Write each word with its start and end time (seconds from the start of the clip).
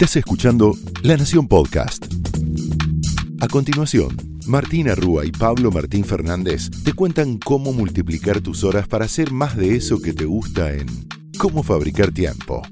Estás 0.00 0.14
escuchando 0.14 0.76
La 1.02 1.16
Nación 1.16 1.48
Podcast. 1.48 2.06
A 3.40 3.48
continuación, 3.48 4.16
Martina 4.46 4.94
Rúa 4.94 5.26
y 5.26 5.32
Pablo 5.32 5.72
Martín 5.72 6.04
Fernández 6.04 6.70
te 6.84 6.92
cuentan 6.92 7.36
cómo 7.38 7.72
multiplicar 7.72 8.40
tus 8.40 8.62
horas 8.62 8.86
para 8.86 9.06
hacer 9.06 9.32
más 9.32 9.56
de 9.56 9.74
eso 9.74 10.00
que 10.00 10.12
te 10.12 10.24
gusta 10.24 10.70
en 10.72 10.86
Cómo 11.36 11.64
fabricar 11.64 12.12
tiempo. 12.12 12.62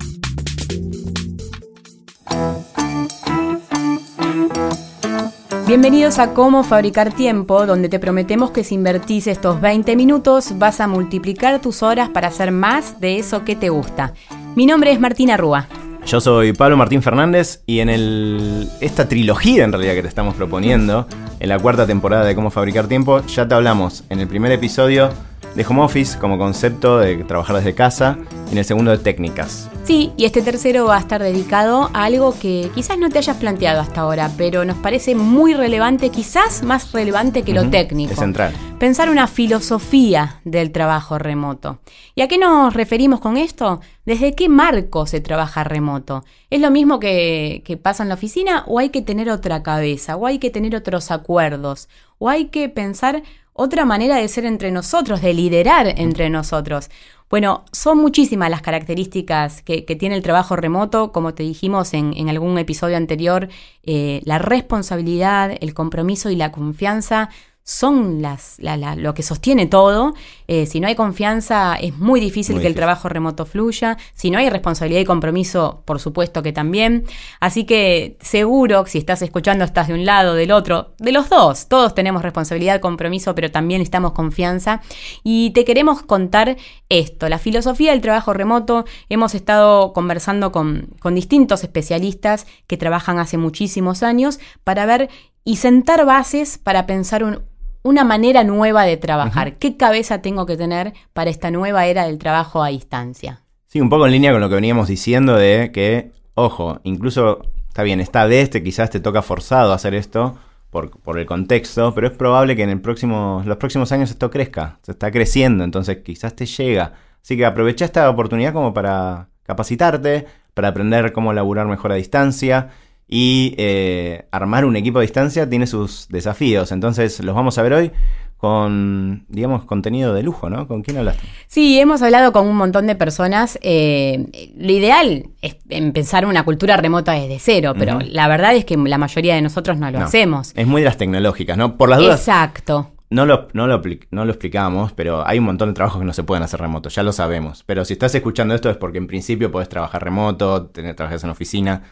Bienvenidos 5.66 6.20
a 6.20 6.32
Cómo 6.32 6.62
Fabricar 6.62 7.12
Tiempo, 7.12 7.66
donde 7.66 7.88
te 7.88 7.98
prometemos 7.98 8.52
que 8.52 8.62
si 8.62 8.77
invertís 8.77 9.27
estos 9.27 9.61
20 9.61 9.96
minutos 9.96 10.56
vas 10.58 10.79
a 10.80 10.86
multiplicar 10.86 11.61
tus 11.61 11.82
horas 11.82 12.08
para 12.08 12.29
hacer 12.29 12.52
más 12.52 13.00
de 13.00 13.18
eso 13.18 13.45
que 13.45 13.56
te 13.56 13.68
gusta. 13.68 14.14
Mi 14.54 14.64
nombre 14.64 14.93
es 14.93 15.00
Martina 15.00 15.36
Rúa. 15.36 15.66
Yo 16.07 16.20
soy 16.20 16.52
Pablo 16.52 16.77
Martín 16.77 17.02
Fernández 17.02 17.64
y 17.66 17.80
en 17.80 17.90
el, 17.90 18.68
esta 18.81 19.08
trilogía 19.08 19.64
en 19.64 19.72
realidad 19.72 19.94
que 19.94 20.03
te 20.03 20.08
estamos 20.08 20.36
proponiendo, 20.36 21.08
en 21.40 21.48
la 21.48 21.58
cuarta 21.58 21.85
temporada 21.85 22.25
de 22.25 22.36
Cómo 22.36 22.50
Fabricar 22.50 22.86
Tiempo, 22.86 23.26
ya 23.26 23.48
te 23.48 23.57
hablamos 23.57 24.04
en 24.08 24.21
el 24.21 24.29
primer 24.29 24.53
episodio 24.53 25.11
de 25.57 25.67
home 25.67 25.82
office 25.82 26.17
como 26.17 26.39
concepto 26.39 27.00
de 27.00 27.25
trabajar 27.25 27.57
desde 27.57 27.75
casa 27.75 28.18
y 28.48 28.53
en 28.53 28.58
el 28.58 28.64
segundo 28.64 28.93
de 28.93 28.98
técnicas. 28.98 29.68
Sí, 29.86 30.11
y 30.17 30.25
este 30.25 30.43
tercero 30.43 30.86
va 30.86 30.96
a 30.96 31.00
estar 31.00 31.22
dedicado 31.22 31.90
a 31.95 32.06
algo 32.06 32.36
que 32.36 32.72
quizás 32.75 32.98
no 32.98 33.08
te 33.08 33.19
hayas 33.19 33.36
planteado 33.36 33.81
hasta 33.81 34.00
ahora, 34.00 34.33
pero 34.36 34.64
nos 34.64 34.77
parece 34.78 35.14
muy 35.14 35.55
relevante, 35.55 36.11
quizás 36.11 36.64
más 36.64 36.91
relevante 36.91 37.45
que 37.45 37.55
lo 37.55 37.70
técnico. 37.70 38.14
Es 38.14 38.19
central. 38.19 38.53
Pensar 38.81 39.11
una 39.11 39.28
filosofía 39.28 40.41
del 40.45 40.72
trabajo 40.72 41.20
remoto. 41.20 41.78
¿Y 42.17 42.22
a 42.22 42.27
qué 42.27 42.36
nos 42.36 42.75
referimos 42.75 43.20
con 43.20 43.36
esto? 43.36 43.81
¿Desde 44.05 44.34
qué 44.34 44.48
marco 44.48 45.06
se 45.06 45.20
trabaja 45.20 45.62
remoto? 45.62 46.25
¿Es 46.50 46.61
lo 46.61 46.73
mismo 46.73 46.98
que, 46.98 47.62
que 47.64 47.77
pasa 47.77 48.03
en 48.03 48.09
la 48.09 48.17
oficina 48.17 48.64
o 48.67 48.81
hay 48.81 48.89
que 48.89 49.03
tener 49.03 49.31
otra 49.31 49.62
cabeza? 49.62 50.17
¿O 50.17 50.27
hay 50.27 50.41
que 50.41 50.51
tener 50.51 50.75
otros 50.75 51.12
acuerdos? 51.12 51.89
¿O 52.19 52.29
hay 52.29 52.47
que 52.47 52.69
pensar 52.69 53.23
otra 53.57 53.84
manera 53.87 54.17
de 54.17 54.29
ser 54.29 54.45
entre 54.45 54.70
nosotros, 54.70 55.23
de 55.23 55.33
liderar 55.33 55.95
entre 55.97 56.29
nosotros. 56.29 56.91
Bueno, 57.29 57.65
son 57.73 57.99
muchísimas 57.99 58.51
las 58.51 58.63
características 58.63 59.63
que, 59.63 59.83
tiene 59.83 60.15
el 60.15 60.23
trabajo 60.23 60.55
remoto, 60.55 61.11
como 61.11 61.35
te 61.35 61.43
dijimos 61.43 61.93
en, 61.93 62.29
algún 62.29 62.57
episodio 62.57 62.97
anterior, 62.97 63.49
eh, 63.83 64.21
la 64.25 64.39
responsabilidad, 64.39 65.57
el 65.61 65.75
compromiso 65.75 66.31
y 66.31 66.37
la 66.37 66.53
confianza 66.53 67.31
son 67.69 68.22
las, 68.22 68.61
lo 68.97 69.12
que 69.12 69.25
sostiene 69.25 69.67
todo. 69.67 70.14
Eh, 70.47 70.67
si 70.67 70.78
no 70.78 70.86
hay 70.86 70.95
confianza, 70.95 71.75
es 71.75 71.98
muy 71.98 72.20
difícil 72.20 72.61
que 72.61 72.69
el 72.69 72.77
trabajo 72.77 73.08
remoto 73.08 73.45
fluya. 73.45 73.98
Si 74.14 74.31
no 74.31 74.39
hay 74.39 74.48
responsabilidad 74.48 75.00
y 75.00 75.05
compromiso, 75.05 75.83
por 75.84 75.98
supuesto 75.98 76.45
que 76.45 76.53
también. 76.53 77.06
Así 77.41 77.64
que 77.64 78.19
seguro, 78.20 78.86
si 78.86 78.98
estás 78.98 79.20
escuchando, 79.23 79.64
estás 79.64 79.89
de 79.89 79.95
un 79.95 80.05
lado, 80.05 80.34
del 80.34 80.53
otro, 80.53 80.95
de 80.98 81.11
los 81.11 81.28
dos. 81.28 81.67
Todos 81.67 81.92
tenemos 81.92 82.23
responsabilidad, 82.23 82.81
compromiso, 82.81 83.34
pero 83.34 83.50
también 83.50 83.80
necesitamos 83.80 84.12
confianza. 84.12 84.80
Y 85.25 85.51
te 85.51 85.64
queremos 85.64 86.03
contar 86.03 86.56
esto, 86.89 87.28
la 87.28 87.41
filosofía 87.41 87.91
del 87.91 88.01
trabajo 88.01 88.33
remoto. 88.33 88.84
Hemos 89.08 89.34
estado 89.34 89.92
conversando 89.92 90.53
con, 90.53 90.91
con 91.01 91.17
distintos 91.17 91.64
especialistas 91.64 92.47
que 92.69 92.77
trabajan 92.77 93.19
hace 93.19 93.39
muchísimos 93.39 94.05
años 94.05 94.39
para 94.62 94.86
ver 94.86 95.11
y 95.42 95.56
sentar 95.56 96.05
bases 96.06 96.58
para 96.58 96.86
pensar 96.86 97.25
un, 97.25 97.41
una 97.87 98.03
manera 98.03 98.42
nueva 98.42 98.84
de 98.84 98.97
trabajar. 98.97 99.59
¿Qué 99.59 99.77
cabeza 99.77 100.20
tengo 100.20 100.45
que 100.45 100.56
tener 100.56 100.92
para 101.12 101.31
esta 101.31 101.53
nueva 101.53 101.87
era 101.87 102.06
del 102.06 102.19
trabajo 102.19 102.65
a 102.65 102.69
distancia? 102.69 103.42
Sí, 103.69 103.81
un 103.81 103.89
poco 103.89 104.06
en 104.06 104.12
línea 104.12 104.33
con 104.33 104.41
lo 104.41 104.48
que 104.48 104.56
veníamos 104.56 104.89
diciendo 104.89 105.37
de 105.37 105.70
que, 105.73 106.11
ojo, 106.34 106.81
incluso 106.83 107.42
está 107.69 107.84
bien, 107.84 108.01
esta 108.01 108.27
vez 108.27 108.51
te, 108.51 108.64
quizás 108.64 108.91
te 108.91 108.98
toca 108.98 109.23
forzado 109.23 109.73
hacer 109.73 109.95
esto 109.95 110.37
por, 110.70 110.98
por 110.98 111.17
el 111.17 111.27
contexto, 111.27 111.95
pero 111.95 112.09
es 112.09 112.12
probable 112.12 112.57
que 112.57 112.64
en 112.64 112.70
el 112.70 112.81
próximo, 112.81 113.42
los 113.47 113.57
próximos 113.57 113.92
años 113.92 114.11
esto 114.11 114.30
crezca, 114.30 114.80
se 114.83 114.91
está 114.91 115.13
creciendo, 115.13 115.63
entonces 115.63 115.98
quizás 115.98 116.35
te 116.35 116.45
llega. 116.45 116.95
Así 117.23 117.36
que 117.36 117.47
aprovecha 117.47 117.85
esta 117.85 118.11
oportunidad 118.11 118.53
como 118.53 118.74
para 118.74 119.29
capacitarte, 119.45 120.27
para 120.55 120.68
aprender 120.68 121.13
cómo 121.13 121.33
laburar 121.33 121.68
mejor 121.68 121.92
a 121.92 121.97
distancia 121.97 122.70
y 123.08 123.55
eh, 123.56 124.27
armar 124.33 124.64
un 124.64 124.77
equipo 124.77 124.98
a 124.98 125.02
distancia 125.02 125.48
tiene 125.48 125.67
sus 125.67 126.08
desafíos. 126.08 126.72
Entonces 126.72 127.20
los 127.20 127.34
vamos 127.34 127.56
a 127.58 127.62
ver 127.62 127.72
hoy 127.72 127.92
con, 128.36 129.24
digamos, 129.28 129.64
contenido 129.64 130.12
de 130.12 130.22
lujo, 130.22 130.50
¿no? 130.50 130.68
¿Con 130.68 130.82
quién 130.82 130.98
hablaste? 130.98 131.26
Sí, 131.46 131.78
hemos 131.80 132.02
hablado 132.02 132.32
con 132.32 132.46
un 132.46 132.56
montón 132.56 132.86
de 132.86 132.94
personas. 132.94 133.58
Eh, 133.62 134.52
lo 134.56 134.72
ideal 134.72 135.30
es 135.40 135.56
empezar 135.68 136.26
una 136.26 136.44
cultura 136.44 136.76
remota 136.76 137.12
desde 137.12 137.38
cero, 137.38 137.74
pero 137.78 137.98
la 138.00 138.28
verdad 138.28 138.54
es 138.54 138.64
que 138.64 138.76
la 138.76 138.98
mayoría 138.98 139.34
de 139.34 139.42
nosotros 139.42 139.78
no 139.78 139.90
lo 139.90 140.00
hacemos. 140.00 140.52
Es 140.54 140.66
muy 140.66 140.82
de 140.82 140.86
las 140.86 140.98
tecnológicas, 140.98 141.56
¿no? 141.56 141.76
Por 141.76 141.88
las 141.88 141.98
dudas. 141.98 142.20
Exacto. 142.20 142.90
No 143.08 143.24
lo, 143.24 143.46
no, 143.52 143.68
lo, 143.68 143.80
no 144.10 144.24
lo 144.24 144.32
explicamos, 144.32 144.92
pero 144.92 145.26
hay 145.26 145.38
un 145.38 145.44
montón 145.44 145.68
de 145.68 145.74
trabajos 145.74 146.00
que 146.00 146.04
no 146.04 146.12
se 146.12 146.24
pueden 146.24 146.42
hacer 146.42 146.60
remoto, 146.60 146.88
ya 146.88 147.04
lo 147.04 147.12
sabemos. 147.12 147.62
Pero 147.64 147.84
si 147.84 147.92
estás 147.92 148.12
escuchando 148.16 148.54
esto 148.54 148.68
es 148.68 148.76
porque 148.76 148.98
en 148.98 149.06
principio 149.06 149.52
podés 149.52 149.68
trabajar 149.68 150.02
remoto, 150.02 150.66
tener, 150.66 150.96
trabajas 150.96 151.22
en 151.22 151.30
oficina. 151.30 151.82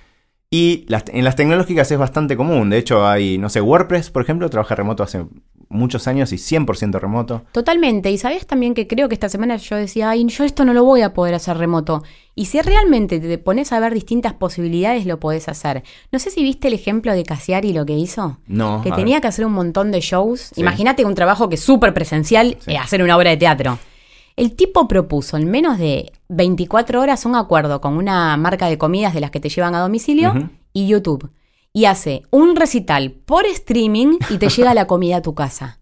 Y 0.54 0.86
en 0.88 1.24
las 1.24 1.34
tecnológicas 1.34 1.90
es 1.90 1.98
bastante 1.98 2.36
común. 2.36 2.70
De 2.70 2.78
hecho, 2.78 3.04
hay, 3.04 3.38
no 3.38 3.48
sé, 3.48 3.60
WordPress, 3.60 4.10
por 4.10 4.22
ejemplo, 4.22 4.48
trabaja 4.48 4.76
remoto 4.76 5.02
hace 5.02 5.24
muchos 5.68 6.06
años 6.06 6.32
y 6.32 6.36
100% 6.36 7.00
remoto. 7.00 7.42
Totalmente. 7.50 8.08
Y 8.12 8.18
sabes 8.18 8.46
también 8.46 8.72
que 8.72 8.86
creo 8.86 9.08
que 9.08 9.14
esta 9.14 9.28
semana 9.28 9.56
yo 9.56 9.74
decía, 9.74 10.10
ay, 10.10 10.24
yo 10.26 10.44
esto 10.44 10.64
no 10.64 10.72
lo 10.72 10.84
voy 10.84 11.02
a 11.02 11.12
poder 11.12 11.34
hacer 11.34 11.56
remoto. 11.56 12.04
Y 12.36 12.44
si 12.44 12.62
realmente 12.62 13.18
te 13.18 13.36
pones 13.38 13.72
a 13.72 13.80
ver 13.80 13.94
distintas 13.94 14.34
posibilidades, 14.34 15.06
lo 15.06 15.18
podés 15.18 15.48
hacer. 15.48 15.82
No 16.12 16.20
sé 16.20 16.30
si 16.30 16.44
viste 16.44 16.68
el 16.68 16.74
ejemplo 16.74 17.12
de 17.12 17.24
Casiari 17.24 17.72
lo 17.72 17.84
que 17.84 17.94
hizo. 17.94 18.38
No. 18.46 18.80
Que 18.84 18.92
tenía 18.92 19.20
que 19.20 19.26
hacer 19.26 19.46
un 19.46 19.54
montón 19.54 19.90
de 19.90 20.02
shows. 20.02 20.52
Imagínate 20.54 21.04
un 21.04 21.16
trabajo 21.16 21.48
que 21.48 21.56
es 21.56 21.62
súper 21.62 21.92
presencial, 21.92 22.58
eh, 22.68 22.78
hacer 22.78 23.02
una 23.02 23.16
obra 23.16 23.30
de 23.30 23.38
teatro. 23.38 23.80
El 24.36 24.56
tipo 24.56 24.88
propuso 24.88 25.36
en 25.36 25.50
menos 25.50 25.78
de 25.78 26.12
24 26.28 27.00
horas 27.00 27.24
un 27.24 27.36
acuerdo 27.36 27.80
con 27.80 27.96
una 27.96 28.36
marca 28.36 28.66
de 28.66 28.78
comidas 28.78 29.14
de 29.14 29.20
las 29.20 29.30
que 29.30 29.40
te 29.40 29.48
llevan 29.48 29.74
a 29.74 29.80
domicilio 29.80 30.50
y 30.72 30.88
YouTube. 30.88 31.30
Y 31.72 31.84
hace 31.84 32.22
un 32.30 32.56
recital 32.56 33.12
por 33.12 33.46
streaming 33.46 34.18
y 34.30 34.38
te 34.38 34.48
llega 34.48 34.74
la 34.74 34.86
comida 34.86 35.18
a 35.18 35.22
tu 35.22 35.34
casa. 35.34 35.80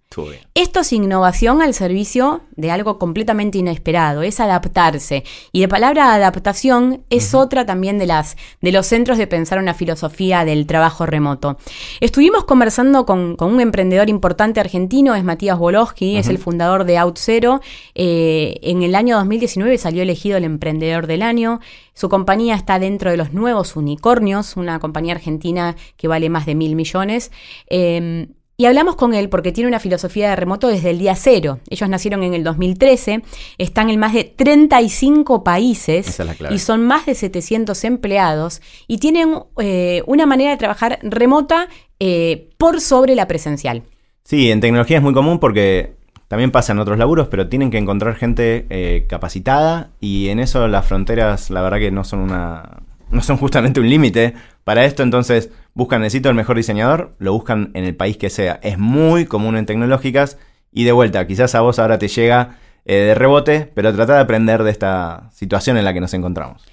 Esto 0.54 0.80
es 0.80 0.92
innovación 0.92 1.62
al 1.62 1.72
servicio 1.74 2.42
de 2.54 2.70
algo 2.70 2.98
completamente 2.98 3.58
inesperado, 3.58 4.22
es 4.22 4.40
adaptarse. 4.40 5.24
Y 5.52 5.60
de 5.60 5.68
palabra 5.68 6.12
adaptación 6.12 7.04
es 7.08 7.34
otra 7.34 7.64
también 7.64 7.98
de 7.98 8.06
las 8.06 8.36
de 8.60 8.72
los 8.72 8.86
centros 8.86 9.16
de 9.16 9.26
pensar 9.26 9.58
una 9.58 9.74
filosofía 9.74 10.44
del 10.44 10.66
trabajo 10.66 11.06
remoto. 11.06 11.56
Estuvimos 12.00 12.44
conversando 12.44 13.06
con, 13.06 13.36
un 13.38 13.60
emprendedor 13.60 14.08
importante 14.10 14.60
argentino, 14.60 15.14
es 15.14 15.24
Matías 15.24 15.58
Wolowski, 15.58 16.16
es 16.16 16.28
el 16.28 16.38
fundador 16.38 16.84
de 16.84 16.98
OutZero. 16.98 17.60
Eh, 17.94 18.58
en 18.62 18.82
el 18.82 18.94
año 18.94 19.16
2019 19.16 19.78
salió 19.78 20.02
elegido 20.02 20.36
el 20.36 20.44
emprendedor 20.44 21.06
del 21.06 21.22
año. 21.22 21.60
Su 21.94 22.08
compañía 22.08 22.54
está 22.54 22.78
dentro 22.78 23.10
de 23.10 23.16
los 23.16 23.32
nuevos 23.32 23.76
unicornios, 23.76 24.56
una 24.56 24.78
compañía 24.78 25.14
argentina 25.14 25.76
que 25.96 26.08
vale 26.08 26.28
más 26.28 26.46
de 26.46 26.54
mil 26.54 26.76
millones. 26.76 27.30
Em, 27.66 28.28
y 28.62 28.66
hablamos 28.66 28.94
con 28.94 29.12
él 29.12 29.28
porque 29.28 29.50
tiene 29.50 29.66
una 29.66 29.80
filosofía 29.80 30.30
de 30.30 30.36
remoto 30.36 30.68
desde 30.68 30.90
el 30.90 31.00
día 31.00 31.16
cero. 31.16 31.58
Ellos 31.68 31.88
nacieron 31.88 32.22
en 32.22 32.32
el 32.32 32.44
2013, 32.44 33.24
están 33.58 33.90
en 33.90 33.98
más 33.98 34.12
de 34.14 34.22
35 34.22 35.42
países 35.42 36.16
y 36.48 36.60
son 36.60 36.86
más 36.86 37.04
de 37.06 37.16
700 37.16 37.82
empleados 37.82 38.62
y 38.86 38.98
tienen 38.98 39.34
eh, 39.58 40.04
una 40.06 40.26
manera 40.26 40.52
de 40.52 40.58
trabajar 40.58 41.00
remota 41.02 41.66
eh, 41.98 42.50
por 42.56 42.80
sobre 42.80 43.16
la 43.16 43.26
presencial. 43.26 43.82
Sí, 44.22 44.52
en 44.52 44.60
tecnología 44.60 44.98
es 44.98 45.02
muy 45.02 45.12
común 45.12 45.40
porque 45.40 45.94
también 46.28 46.52
pasa 46.52 46.72
en 46.72 46.78
otros 46.78 46.98
laburos, 46.98 47.26
pero 47.26 47.48
tienen 47.48 47.72
que 47.72 47.78
encontrar 47.78 48.14
gente 48.14 48.66
eh, 48.70 49.06
capacitada 49.08 49.90
y 49.98 50.28
en 50.28 50.38
eso 50.38 50.68
las 50.68 50.86
fronteras, 50.86 51.50
la 51.50 51.62
verdad 51.62 51.78
que 51.78 51.90
no 51.90 52.04
son 52.04 52.20
una, 52.20 52.84
no 53.12 53.22
son 53.22 53.36
justamente 53.36 53.78
un 53.78 53.88
límite 53.88 54.34
para 54.64 54.84
esto, 54.84 55.02
entonces 55.02 55.50
buscan, 55.74 56.00
necesito 56.00 56.28
el 56.28 56.34
mejor 56.34 56.56
diseñador, 56.56 57.14
lo 57.18 57.32
buscan 57.32 57.70
en 57.74 57.84
el 57.84 57.94
país 57.94 58.16
que 58.16 58.30
sea. 58.30 58.58
Es 58.62 58.78
muy 58.78 59.26
común 59.26 59.56
en 59.56 59.66
tecnológicas 59.66 60.38
y 60.72 60.84
de 60.84 60.92
vuelta, 60.92 61.26
quizás 61.26 61.54
a 61.54 61.60
vos 61.60 61.78
ahora 61.78 61.98
te 61.98 62.08
llega 62.08 62.56
eh, 62.84 62.96
de 62.96 63.14
rebote, 63.14 63.70
pero 63.74 63.94
trata 63.94 64.14
de 64.14 64.20
aprender 64.20 64.64
de 64.64 64.70
esta 64.70 65.30
situación 65.32 65.76
en 65.76 65.84
la 65.84 65.92
que 65.92 66.00
nos 66.00 66.14
encontramos. 66.14 66.64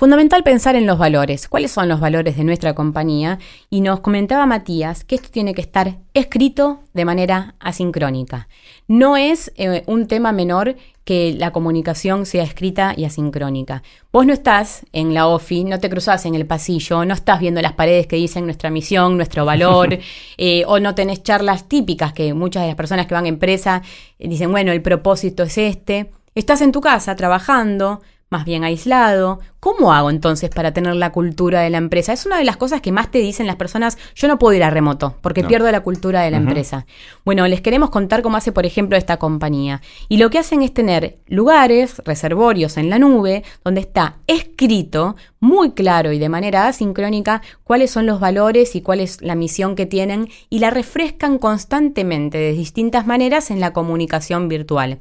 Fundamental 0.00 0.42
pensar 0.42 0.76
en 0.76 0.86
los 0.86 0.96
valores. 0.96 1.46
¿Cuáles 1.46 1.72
son 1.72 1.86
los 1.90 2.00
valores 2.00 2.38
de 2.38 2.44
nuestra 2.44 2.74
compañía? 2.74 3.38
Y 3.68 3.82
nos 3.82 4.00
comentaba 4.00 4.46
Matías 4.46 5.04
que 5.04 5.16
esto 5.16 5.28
tiene 5.30 5.52
que 5.52 5.60
estar 5.60 5.98
escrito 6.14 6.80
de 6.94 7.04
manera 7.04 7.54
asincrónica. 7.60 8.48
No 8.88 9.18
es 9.18 9.52
eh, 9.56 9.82
un 9.84 10.06
tema 10.06 10.32
menor 10.32 10.76
que 11.04 11.34
la 11.36 11.52
comunicación 11.52 12.24
sea 12.24 12.44
escrita 12.44 12.94
y 12.96 13.04
asincrónica. 13.04 13.82
Vos 14.10 14.24
no 14.24 14.32
estás 14.32 14.86
en 14.94 15.12
la 15.12 15.26
OFI, 15.26 15.64
no 15.64 15.80
te 15.80 15.90
cruzás 15.90 16.24
en 16.24 16.34
el 16.34 16.46
pasillo, 16.46 17.04
no 17.04 17.12
estás 17.12 17.38
viendo 17.38 17.60
las 17.60 17.74
paredes 17.74 18.06
que 18.06 18.16
dicen 18.16 18.46
nuestra 18.46 18.70
misión, 18.70 19.18
nuestro 19.18 19.44
valor, 19.44 19.98
eh, 20.38 20.64
o 20.66 20.80
no 20.80 20.94
tenés 20.94 21.22
charlas 21.22 21.68
típicas 21.68 22.14
que 22.14 22.32
muchas 22.32 22.62
de 22.62 22.68
las 22.68 22.76
personas 22.76 23.06
que 23.06 23.12
van 23.12 23.26
a 23.26 23.28
empresa 23.28 23.82
eh, 24.18 24.28
dicen, 24.28 24.50
bueno, 24.50 24.72
el 24.72 24.80
propósito 24.80 25.42
es 25.42 25.58
este. 25.58 26.10
Estás 26.34 26.62
en 26.62 26.72
tu 26.72 26.80
casa 26.80 27.14
trabajando, 27.16 28.00
más 28.30 28.44
bien 28.44 28.62
aislado, 28.64 29.40
¿Cómo 29.60 29.92
hago 29.92 30.08
entonces 30.08 30.48
para 30.48 30.72
tener 30.72 30.96
la 30.96 31.12
cultura 31.12 31.60
de 31.60 31.68
la 31.70 31.76
empresa? 31.78 32.14
Es 32.14 32.24
una 32.24 32.38
de 32.38 32.44
las 32.44 32.56
cosas 32.56 32.80
que 32.80 32.92
más 32.92 33.10
te 33.10 33.18
dicen 33.18 33.46
las 33.46 33.56
personas, 33.56 33.98
yo 34.14 34.26
no 34.26 34.38
puedo 34.38 34.54
ir 34.54 34.64
a 34.64 34.70
remoto 34.70 35.16
porque 35.20 35.42
No. 35.42 35.48
pierdo 35.48 35.70
la 35.70 35.80
cultura 35.80 36.22
de 36.22 36.30
la 36.30 36.38
empresa. 36.38 36.86
Bueno, 37.26 37.46
les 37.46 37.60
queremos 37.60 37.90
contar 37.90 38.22
cómo 38.22 38.38
hace, 38.38 38.52
por 38.52 38.64
ejemplo, 38.64 38.96
esta 38.96 39.18
compañía. 39.18 39.82
Y 40.08 40.16
lo 40.16 40.30
que 40.30 40.38
hacen 40.38 40.62
es 40.62 40.72
tener 40.72 41.18
lugares, 41.26 42.00
reservorios 42.06 42.78
en 42.78 42.88
la 42.88 42.98
nube, 42.98 43.44
donde 43.62 43.82
está 43.82 44.16
escrito 44.26 45.16
muy 45.40 45.72
claro 45.72 46.12
y 46.12 46.18
de 46.18 46.28
manera 46.28 46.66
asincrónica 46.66 47.40
cuáles 47.64 47.90
son 47.90 48.04
los 48.06 48.20
valores 48.20 48.76
y 48.76 48.82
cuál 48.82 49.00
es 49.00 49.22
la 49.22 49.34
misión 49.34 49.74
que 49.74 49.86
tienen 49.86 50.28
y 50.50 50.58
la 50.58 50.70
refrescan 50.70 51.38
constantemente 51.38 52.36
de 52.38 52.52
distintas 52.52 53.06
maneras 53.06 53.50
en 53.50 53.60
la 53.60 53.72
comunicación 53.72 54.48
virtual. 54.48 54.98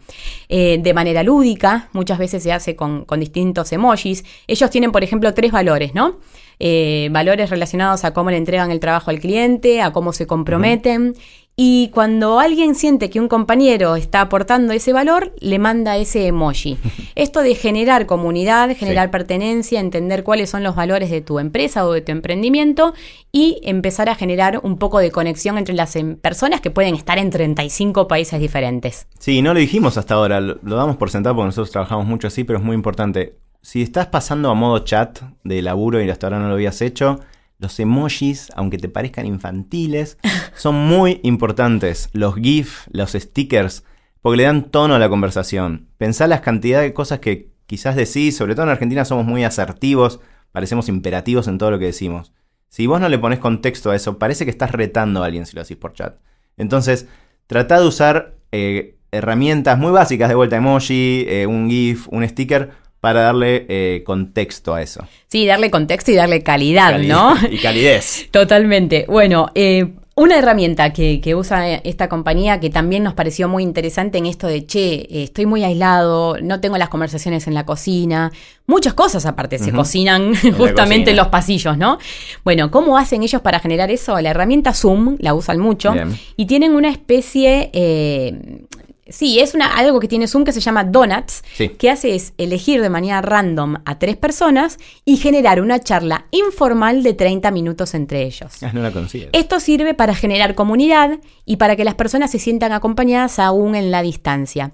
Eh, 0.48 0.80
de 0.82 0.94
manera 0.94 1.24
lúdica, 1.24 1.90
muchas 1.94 2.18
veces 2.20 2.44
se 2.44 2.52
hace 2.54 2.76
con, 2.76 3.06
con 3.06 3.20
distintos 3.20 3.72
emojis. 3.74 4.24
Ellos 4.50 4.70
tienen, 4.70 4.92
por 4.92 5.04
ejemplo, 5.04 5.34
tres 5.34 5.52
valores, 5.52 5.94
¿no? 5.94 6.18
Eh, 6.60 7.08
valores 7.12 7.50
relacionados 7.50 8.04
a 8.04 8.14
cómo 8.14 8.32
le 8.32 8.38
entregan 8.38 8.72
el 8.72 8.80
trabajo 8.80 9.12
al 9.12 9.20
cliente, 9.20 9.82
a 9.82 9.92
cómo 9.94 10.12
se 10.12 10.28
comprometen. 10.28 11.14
Y 11.62 11.90
cuando 11.94 12.40
alguien 12.40 12.74
siente 12.74 13.10
que 13.10 13.20
un 13.20 13.28
compañero 13.28 13.98
está 13.98 14.22
aportando 14.22 14.72
ese 14.72 14.94
valor, 14.94 15.34
le 15.42 15.60
manda 15.60 15.98
ese 15.98 16.26
emoji. 16.28 16.78
Esto 17.16 17.42
de 17.42 17.54
generar 17.54 18.06
comunidad, 18.06 18.76
generar 18.78 19.08
Sí. 19.08 19.12
pertenencia, 19.12 19.80
entender 19.82 20.24
cuáles 20.24 20.50
son 20.50 20.64
los 20.64 20.76
valores 20.76 21.10
de 21.12 21.20
tu 21.20 21.38
empresa 21.38 21.86
o 21.86 21.92
de 21.92 22.00
tu 22.02 22.14
emprendimiento 22.14 22.94
y 23.34 23.60
empezar 23.64 24.08
a 24.10 24.16
generar 24.16 24.62
un 24.64 24.78
poco 24.78 25.00
de 25.00 25.12
conexión 25.12 25.58
entre 25.58 25.76
las 25.76 25.96
em- 25.98 26.16
personas 26.16 26.62
que 26.62 26.72
pueden 26.72 26.96
estar 26.96 27.18
en 27.18 27.30
35 27.30 28.08
países 28.08 28.40
diferentes. 28.40 29.06
Sí, 29.20 29.42
no 29.42 29.54
lo 29.54 29.60
dijimos 29.60 29.98
hasta 29.98 30.14
ahora, 30.14 30.40
lo 30.40 30.76
damos 30.76 30.96
por 30.96 31.10
sentado 31.10 31.36
porque 31.36 31.48
nosotros 31.48 31.72
trabajamos 31.72 32.06
mucho 32.06 32.28
así, 32.28 32.46
pero 32.46 32.60
es 32.60 32.64
muy 32.66 32.76
importante. 32.76 33.36
Si 33.62 33.82
estás 33.82 34.08
pasando 34.08 34.50
a 34.50 34.54
modo 34.54 34.80
chat 34.80 35.20
de 35.44 35.62
laburo 35.62 36.02
y 36.02 36.10
hasta 36.10 36.28
ahora 36.28 36.40
no 36.40 36.48
lo 36.48 36.54
habías 36.54 36.82
hecho, 36.82 37.20
los 37.58 37.78
emojis, 37.80 38.50
aunque 38.56 38.78
te 38.78 38.88
parezcan 38.88 39.26
infantiles, 39.26 40.18
son 40.56 40.76
muy 40.76 41.20
importantes. 41.24 42.10
Los 42.14 42.36
GIF, 42.36 42.88
los 42.92 43.12
stickers, 43.12 43.84
porque 44.22 44.38
le 44.38 44.44
dan 44.44 44.72
tono 44.72 44.96
a 44.96 45.00
la 45.00 45.10
conversación. 45.10 45.90
Pensá 45.98 46.28
las 46.28 46.42
cantidades 46.42 46.90
de 46.90 46.94
cosas 46.94 47.20
que 47.20 47.52
quizás 47.66 47.96
decís, 47.96 48.38
sobre 48.38 48.56
todo 48.56 48.64
en 48.64 48.72
Argentina 48.72 49.04
somos 49.04 49.26
muy 49.26 49.44
asertivos, 49.44 50.22
parecemos 50.52 50.88
imperativos 50.88 51.48
en 51.48 51.58
todo 51.58 51.70
lo 51.72 51.80
que 51.80 51.86
decimos. 51.86 52.34
Si 52.70 52.88
vos 52.88 53.02
no 53.02 53.10
le 53.10 53.20
pones 53.20 53.40
contexto 53.40 53.92
a 53.92 53.96
eso, 53.96 54.18
parece 54.18 54.46
que 54.46 54.52
estás 54.52 54.72
retando 54.72 55.22
a 55.22 55.26
alguien 55.26 55.46
si 55.46 55.56
lo 55.56 55.62
haces 55.62 55.78
por 55.78 55.94
chat. 55.94 56.18
Entonces, 56.56 57.08
trata 57.48 57.80
de 57.80 57.88
usar 57.88 58.36
eh, 58.52 58.98
herramientas 59.12 59.78
muy 59.78 59.92
básicas, 59.92 60.30
de 60.30 60.36
vuelta 60.36 60.56
emoji, 60.56 61.26
eh, 61.28 61.46
un 61.46 61.70
GIF, 61.70 62.08
un 62.10 62.28
sticker, 62.28 62.72
para 63.00 63.22
darle 63.22 63.66
eh, 63.70 64.04
contexto 64.06 64.74
a 64.74 64.82
eso. 64.82 65.08
Sí, 65.28 65.46
darle 65.46 65.72
contexto 65.72 66.12
y 66.12 66.16
darle 66.16 66.44
calidad, 66.44 66.92
Cali- 66.92 67.08
¿no? 67.08 67.34
Y 67.52 67.58
calidez. 67.60 68.28
Totalmente. 68.32 69.06
Bueno, 69.08 69.48
eh, 69.56 69.94
una 70.16 70.38
herramienta 70.38 70.92
que, 70.92 71.22
que 71.22 71.34
usa 71.34 71.76
esta 71.76 72.10
compañía 72.10 72.60
que 72.60 72.70
también 72.70 73.04
nos 73.04 73.14
pareció 73.14 73.48
muy 73.48 73.64
interesante 73.64 74.18
en 74.18 74.26
esto 74.26 74.48
de, 74.48 74.66
che, 74.66 74.96
eh, 74.96 75.24
estoy 75.24 75.46
muy 75.46 75.64
aislado, 75.64 76.36
no 76.42 76.60
tengo 76.60 76.78
las 76.78 76.90
conversaciones 76.90 77.48
en 77.48 77.54
la 77.54 77.66
cocina, 77.66 78.30
muchas 78.68 78.94
cosas 78.96 79.26
aparte 79.26 79.58
se 79.60 79.72
cocinan 79.72 80.34
justamente 80.58 81.12
en 81.12 81.16
los 81.16 81.30
pasillos, 81.30 81.78
¿no? 81.78 82.00
Bueno, 82.44 82.70
¿cómo 82.70 82.98
hacen 82.98 83.24
ellos 83.24 83.42
para 83.42 83.62
generar 83.62 83.92
eso? 83.92 84.20
La 84.20 84.32
herramienta 84.32 84.74
Zoom 84.74 85.16
la 85.20 85.34
usan 85.34 85.58
mucho 85.58 85.94
Bien. 85.94 86.14
y 86.36 86.46
tienen 86.48 86.76
una 86.76 86.90
especie... 86.90 87.70
eh, 87.72 88.66
Sí, 89.12 89.40
es 89.40 89.54
una, 89.54 89.68
algo 89.76 90.00
que 90.00 90.08
tiene 90.08 90.28
Zoom 90.28 90.44
que 90.44 90.52
se 90.52 90.60
llama 90.62 90.84
Donuts, 90.84 91.44
Sí. 91.56 91.70
que 91.70 91.90
hace 91.90 92.16
es 92.16 92.34
elegir 92.38 92.82
de 92.82 92.90
manera 92.90 93.22
random 93.22 93.76
a 93.86 94.00
tres 94.00 94.18
personas 94.18 94.78
y 95.06 95.18
generar 95.18 95.62
una 95.62 95.80
charla 95.80 96.26
informal 96.32 97.04
de 97.04 97.14
30 97.14 97.52
minutos 97.52 97.94
entre 97.94 98.24
ellos. 98.24 98.62
Ah, 98.64 98.72
no 98.74 98.82
la. 98.82 98.92
Esto 99.34 99.60
sirve 99.60 99.94
para 99.94 100.14
generar 100.16 100.56
comunidad 100.56 101.20
y 101.46 101.58
para 101.58 101.76
que 101.76 101.84
las 101.84 101.96
personas 101.96 102.32
se 102.32 102.40
sientan 102.40 102.72
acompañadas 102.72 103.40
aún 103.40 103.76
en 103.76 103.92
la 103.92 104.02
distancia. 104.02 104.72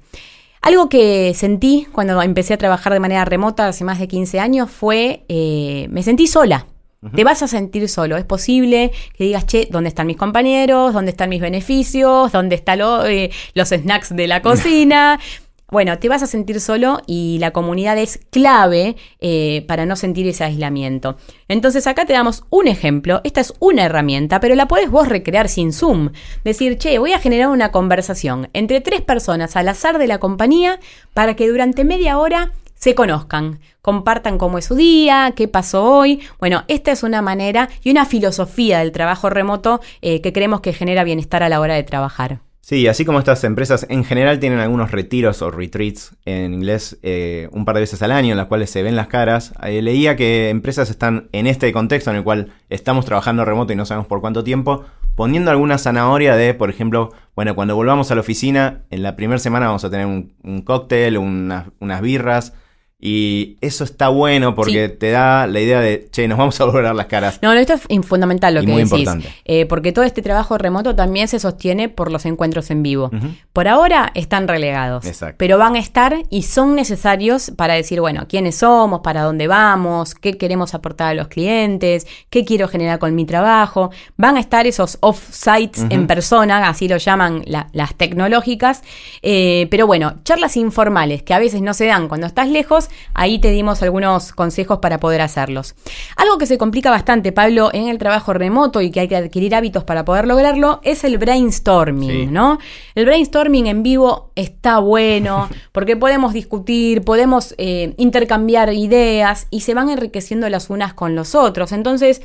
Algo 0.61 0.89
que 0.89 1.33
sentí 1.35 1.85
cuando 1.91 2.19
empecé 2.21 2.55
a 2.55 2.57
trabajar 2.57 2.91
de 2.93 2.99
manera 2.99 3.23
remota 3.23 3.67
hace 3.67 3.83
más 3.83 3.99
de 3.99 4.07
15 4.07 4.39
años 4.39 4.71
fue, 4.71 5.23
eh, 5.29 5.87
me 5.91 6.01
sentí 6.01 6.25
sola. 6.25 6.65
Te 7.13 7.23
vas 7.23 7.43
a 7.43 7.47
sentir 7.47 7.87
solo. 7.89 8.17
Es 8.17 8.25
posible 8.25 8.91
que 9.17 9.25
digas, 9.25 9.45
che, 9.45 9.67
¿dónde 9.69 9.89
están 9.89 10.07
mis 10.07 10.17
compañeros? 10.17 10.93
¿Dónde 10.93 11.11
están 11.11 11.29
mis 11.29 11.41
beneficios? 11.41 12.31
¿Dónde 12.31 12.55
están 12.55 12.79
lo- 12.79 13.05
eh, 13.05 13.31
los 13.53 13.69
snacks 13.69 14.15
de 14.15 14.27
la 14.27 14.41
cocina? 14.41 15.19
Bueno, 15.71 15.97
te 15.97 16.07
vas 16.09 16.21
a 16.21 16.27
sentir 16.27 16.61
solo 16.61 17.01
y 17.07 17.37
la 17.39 17.49
comunidad 17.49 17.97
es 17.97 18.19
clave 18.29 18.95
eh, 19.19 19.65
para 19.67 19.87
no 19.87 19.95
sentir 19.95 20.27
ese 20.27 20.43
aislamiento. 20.43 21.17
Entonces 21.47 21.87
acá 21.87 22.05
te 22.05 22.13
damos 22.13 22.43
un 22.51 22.67
ejemplo. 22.67 23.19
Esta 23.23 23.41
es 23.41 23.51
una 23.59 23.83
herramienta, 23.85 24.39
pero 24.39 24.53
la 24.53 24.67
puedes 24.67 24.91
vos 24.91 25.09
recrear 25.09 25.49
sin 25.49 25.73
Zoom. 25.73 26.11
Decir, 26.43 26.77
che, 26.77 26.99
voy 26.99 27.13
a 27.13 27.19
generar 27.19 27.49
una 27.49 27.71
conversación 27.71 28.47
entre 28.53 28.79
tres 28.79 29.01
personas 29.01 29.55
al 29.55 29.67
azar 29.67 29.97
de 29.97 30.05
la 30.05 30.19
compañía 30.19 30.79
para 31.15 31.35
que 31.35 31.49
durante 31.49 31.83
media 31.83 32.19
hora 32.19 32.51
se 32.75 32.93
conozcan, 32.93 33.59
compartan 33.85 34.39
cómo 34.39 34.57
es 34.57 34.65
su 34.65 34.73
día, 34.73 35.33
qué 35.35 35.47
pasó 35.47 35.83
hoy. 35.83 36.19
Bueno, 36.39 36.63
esta 36.67 36.91
es 36.91 37.03
una 37.03 37.21
manera 37.21 37.69
y 37.83 37.91
una 37.91 38.07
filosofía 38.07 38.79
del 38.79 38.91
trabajo 38.91 39.29
remoto 39.29 39.79
eh, 40.01 40.21
que 40.21 40.33
creemos 40.33 40.61
que 40.61 40.73
genera 40.73 41.03
bienestar 41.03 41.43
a 41.43 41.49
la 41.49 41.59
hora 41.59 41.75
de 41.75 41.83
trabajar. 41.83 42.39
Sí, 42.61 42.87
así 42.87 43.05
como 43.05 43.19
estas 43.19 43.43
empresas 43.43 43.85
en 43.87 44.03
general 44.03 44.39
tienen 44.39 44.57
algunos 44.57 44.89
retiros 44.89 45.43
o 45.43 45.51
retreats 45.51 46.15
en 46.25 46.55
inglés 46.55 46.97
eh, 47.03 47.47
un 47.51 47.63
par 47.63 47.75
de 47.75 47.81
veces 47.81 48.01
al 48.01 48.11
año 48.11 48.31
en 48.31 48.37
las 48.37 48.47
cuales 48.47 48.71
se 48.71 48.81
ven 48.81 48.95
las 48.95 49.05
caras, 49.05 49.53
eh, 49.61 49.83
leía 49.83 50.15
que 50.15 50.49
empresas 50.49 50.89
están 50.89 51.29
en 51.31 51.45
este 51.45 51.71
contexto 51.71 52.09
en 52.09 52.17
el 52.17 52.23
cual 52.23 52.53
estamos 52.71 53.05
trabajando 53.05 53.45
remoto 53.45 53.71
y 53.71 53.75
no 53.75 53.85
sabemos 53.85 54.07
por 54.07 54.19
cuánto 54.19 54.43
tiempo, 54.43 54.83
poniendo 55.13 55.51
alguna 55.51 55.77
zanahoria 55.77 56.35
de, 56.35 56.55
por 56.55 56.71
ejemplo, 56.71 57.13
bueno, 57.35 57.53
cuando 57.53 57.75
volvamos 57.75 58.09
a 58.09 58.15
la 58.15 58.21
oficina, 58.21 58.81
en 58.89 59.03
la 59.03 59.15
primera 59.15 59.37
semana 59.37 59.67
vamos 59.67 59.85
a 59.85 59.91
tener 59.91 60.07
un, 60.07 60.33
un 60.41 60.63
cóctel, 60.63 61.19
unas, 61.19 61.67
unas 61.79 62.01
birras. 62.01 62.53
Y 62.99 63.57
eso 63.61 63.83
está 63.83 64.07
bueno 64.07 64.55
porque 64.55 64.87
te 64.89 65.11
da 65.11 65.47
la 65.47 65.59
idea 65.59 65.81
de, 65.81 66.07
che, 66.11 66.27
nos 66.29 66.37
vamos 66.37 66.59
a 66.61 66.65
volver 66.65 66.95
las 66.95 67.05
caras. 67.07 67.39
No, 67.41 67.51
esto 67.53 67.73
es 67.73 68.05
fundamental 68.07 68.53
lo 68.55 68.63
Y 68.63 68.65
que 68.65 68.71
muy 68.71 68.81
decís. 68.83 68.99
importante. 68.99 69.29
Eh, 69.43 69.65
porque 69.65 69.91
todo 69.91 70.05
este 70.05 70.21
trabajo 70.21 70.57
remoto 70.57 70.95
también 70.95 71.27
se 71.27 71.37
sostiene 71.39 71.89
por 71.89 72.09
los 72.11 72.25
encuentros 72.25 72.71
en 72.71 72.83
vivo. 72.83 73.11
Por 73.53 73.67
ahora 73.67 74.11
están 74.15 74.47
relegados. 74.47 75.05
Exacto. 75.05 75.35
Pero 75.37 75.57
van 75.57 75.75
a 75.75 75.79
estar 75.79 76.15
y 76.29 76.43
son 76.43 76.73
necesarios 76.75 77.51
para 77.55 77.73
decir, 77.73 77.99
bueno, 77.99 78.25
quiénes 78.29 78.55
somos, 78.55 79.01
para 79.01 79.21
dónde 79.23 79.47
vamos, 79.47 80.15
qué 80.15 80.37
queremos 80.37 80.73
aportar 80.73 81.09
a 81.09 81.13
los 81.13 81.27
clientes, 81.27 82.07
qué 82.29 82.45
quiero 82.45 82.67
generar 82.69 82.97
con 82.99 83.13
mi 83.13 83.25
trabajo. 83.25 83.91
Van 84.17 84.37
a 84.37 84.39
estar 84.39 84.65
esos 84.67 84.97
off-sites 85.01 85.85
en 85.89 86.07
persona, 86.07 86.67
así 86.69 86.87
lo 86.87 86.97
llaman 86.97 87.43
la- 87.45 87.67
las 87.73 87.93
tecnológicas. 87.95 88.81
Eh, 89.21 89.67
pero 89.69 89.85
bueno, 89.85 90.15
charlas 90.23 90.55
informales 90.57 91.23
que 91.23 91.33
a 91.33 91.39
veces 91.39 91.61
no 91.61 91.73
se 91.73 91.85
dan 91.87 92.07
cuando 92.07 92.25
estás 92.27 92.47
lejos, 92.49 92.84
ahí 93.13 93.39
te 93.39 93.51
dimos 93.51 93.81
algunos 93.83 94.31
consejos 94.33 94.79
para 94.79 94.99
poder 94.99 95.21
hacerlos. 95.21 95.75
Algo 96.15 96.37
que 96.37 96.45
se 96.45 96.57
complica 96.57 96.89
bastante, 96.89 97.31
Pablo, 97.31 97.69
en 97.73 97.87
el 97.87 97.97
trabajo 97.97 98.33
remoto 98.33 98.81
y 98.81 98.91
que 98.91 99.01
hay 99.01 99.07
que 99.07 99.15
adquirir 99.15 99.55
hábitos 99.55 99.83
para 99.83 100.05
poder 100.05 100.27
lograrlo 100.27 100.79
es 100.83 101.03
el 101.03 101.17
brainstorming, 101.17 102.11
Sí. 102.11 102.25
¿no? 102.27 102.59
El 102.95 103.05
brainstorming 103.05 103.67
en 103.67 103.83
vivo 103.83 104.31
está 104.35 104.79
bueno 104.79 105.49
porque 105.71 105.95
podemos 105.95 106.33
discutir, 106.33 107.03
podemos 107.03 107.55
eh, 107.57 107.93
intercambiar 107.97 108.73
ideas 108.73 109.47
y 109.49 109.61
se 109.61 109.73
van 109.73 109.89
enriqueciendo 109.89 110.47
las 110.49 110.69
unas 110.69 110.93
con 110.93 111.15
los 111.15 111.35
otros. 111.35 111.71
Entonces, 111.71 112.21